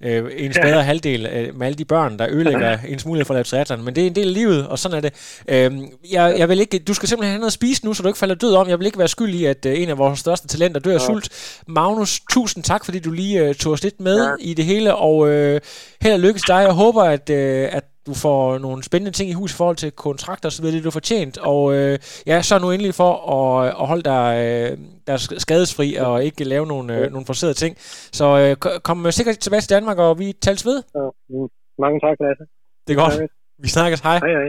øh, 0.05 0.31
ens 0.37 0.59
bedre 0.63 0.83
halvdel 0.83 1.27
øh, 1.27 1.57
med 1.59 1.67
alle 1.67 1.77
de 1.77 1.85
børn, 1.85 2.19
der 2.19 2.27
ødelægger 2.31 2.79
ens 2.89 3.07
mulighed 3.07 3.25
for 3.25 3.35
at 3.35 3.37
lave 3.37 3.45
triathlon. 3.45 3.85
Men 3.85 3.95
det 3.95 4.03
er 4.03 4.07
en 4.07 4.15
del 4.15 4.27
af 4.29 4.35
livet, 4.35 4.69
og 4.69 4.79
sådan 4.79 4.97
er 4.97 5.01
det. 5.01 5.43
Øh, 5.49 5.73
jeg, 6.13 6.35
jeg 6.39 6.49
vil 6.49 6.61
ikke, 6.61 6.79
du 6.79 6.95
skal 6.95 7.09
simpelthen 7.09 7.31
have 7.31 7.39
noget 7.39 7.51
at 7.51 7.53
spise 7.53 7.85
nu, 7.85 7.95
så 7.95 8.03
du 8.03 8.09
ikke 8.09 8.19
falder 8.19 8.35
død 8.35 8.55
om. 8.55 8.69
Jeg 8.69 8.79
vil 8.79 8.87
ikke 8.87 8.99
være 8.99 9.09
skyld 9.09 9.35
i, 9.35 9.45
at 9.45 9.67
øh, 9.67 9.83
en 9.83 9.89
af 9.89 9.99
vores 9.99 10.21
største 10.21 10.49
talenter 10.49 10.81
dør 10.81 10.95
af 10.95 10.99
ja. 10.99 11.07
sult. 11.07 11.61
Magnus, 11.69 12.21
tusind 12.31 12.65
tak, 12.65 12.85
fordi 12.85 12.99
du 12.99 13.11
lige 13.11 13.45
øh, 13.45 13.55
tog 13.55 13.73
os 13.73 13.83
lidt 13.83 14.01
med 14.01 14.25
ja. 14.25 14.31
i 14.41 14.55
det 14.55 14.65
hele, 14.65 14.95
og 14.95 15.29
øh, 15.29 15.61
held 16.03 16.15
og 16.15 16.21
lykke 16.21 16.39
til 16.41 16.49
dig. 16.49 16.61
Jeg 16.61 16.73
håber, 16.73 17.03
at, 17.03 17.31
øh, 17.31 17.69
at 17.73 17.85
du 18.07 18.15
får 18.15 18.59
nogle 18.59 18.83
spændende 18.83 19.17
ting 19.17 19.31
i 19.31 19.33
hus 19.33 19.53
i 19.53 19.57
forhold 19.57 19.77
til 19.77 19.93
kontrakter 19.93 20.49
og 20.49 20.53
så 20.53 20.63
videre, 20.63 20.77
det 20.77 20.85
du 20.85 20.89
har 20.89 20.99
fortjent. 21.01 21.39
Og 21.39 21.75
øh, 21.75 21.99
ja, 22.27 22.43
så 22.43 22.59
nu 22.59 22.71
endelig 22.71 22.95
for 22.95 23.13
at, 23.37 23.69
at 23.69 23.87
holde 23.87 24.03
dig 24.03 24.29
øh, 24.39 24.79
der 25.07 25.17
skadesfri 25.39 25.95
og 25.95 26.25
ikke 26.25 26.45
lave 26.45 26.67
nogle, 26.67 26.97
øh, 26.97 27.13
nogle 27.13 27.27
forserede 27.27 27.55
ting. 27.55 27.77
Så 28.13 28.57
øh, 28.65 28.81
kom 28.81 29.13
sikkert 29.13 29.39
tilbage 29.39 29.61
til 29.61 29.71
Danmark, 29.71 29.99
og 29.99 30.19
vi 30.19 30.33
tales 30.33 30.67
ved. 30.67 30.83
Ja, 30.95 31.01
mm. 31.29 31.49
mange 31.79 32.01
tak, 32.01 32.17
Lasse. 32.21 32.45
Det 32.87 32.93
er 32.93 33.01
godt. 33.05 33.31
Vi 33.59 33.69
snakkes. 33.69 34.01
Hej. 34.01 34.19
Hej, 34.19 34.29
hej. 34.29 34.49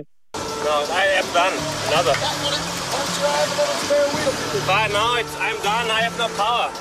No, 0.67 0.75
I 1.01 1.05
am 1.21 1.27
done. 1.39 1.55
Another. 1.89 2.15
But 4.67 4.87
now 4.91 5.15
it's, 5.19 5.33
I'm 5.45 5.57
done. 5.69 5.85
I 5.97 5.99
have 6.05 6.17
no 6.17 6.27
power. 6.43 6.67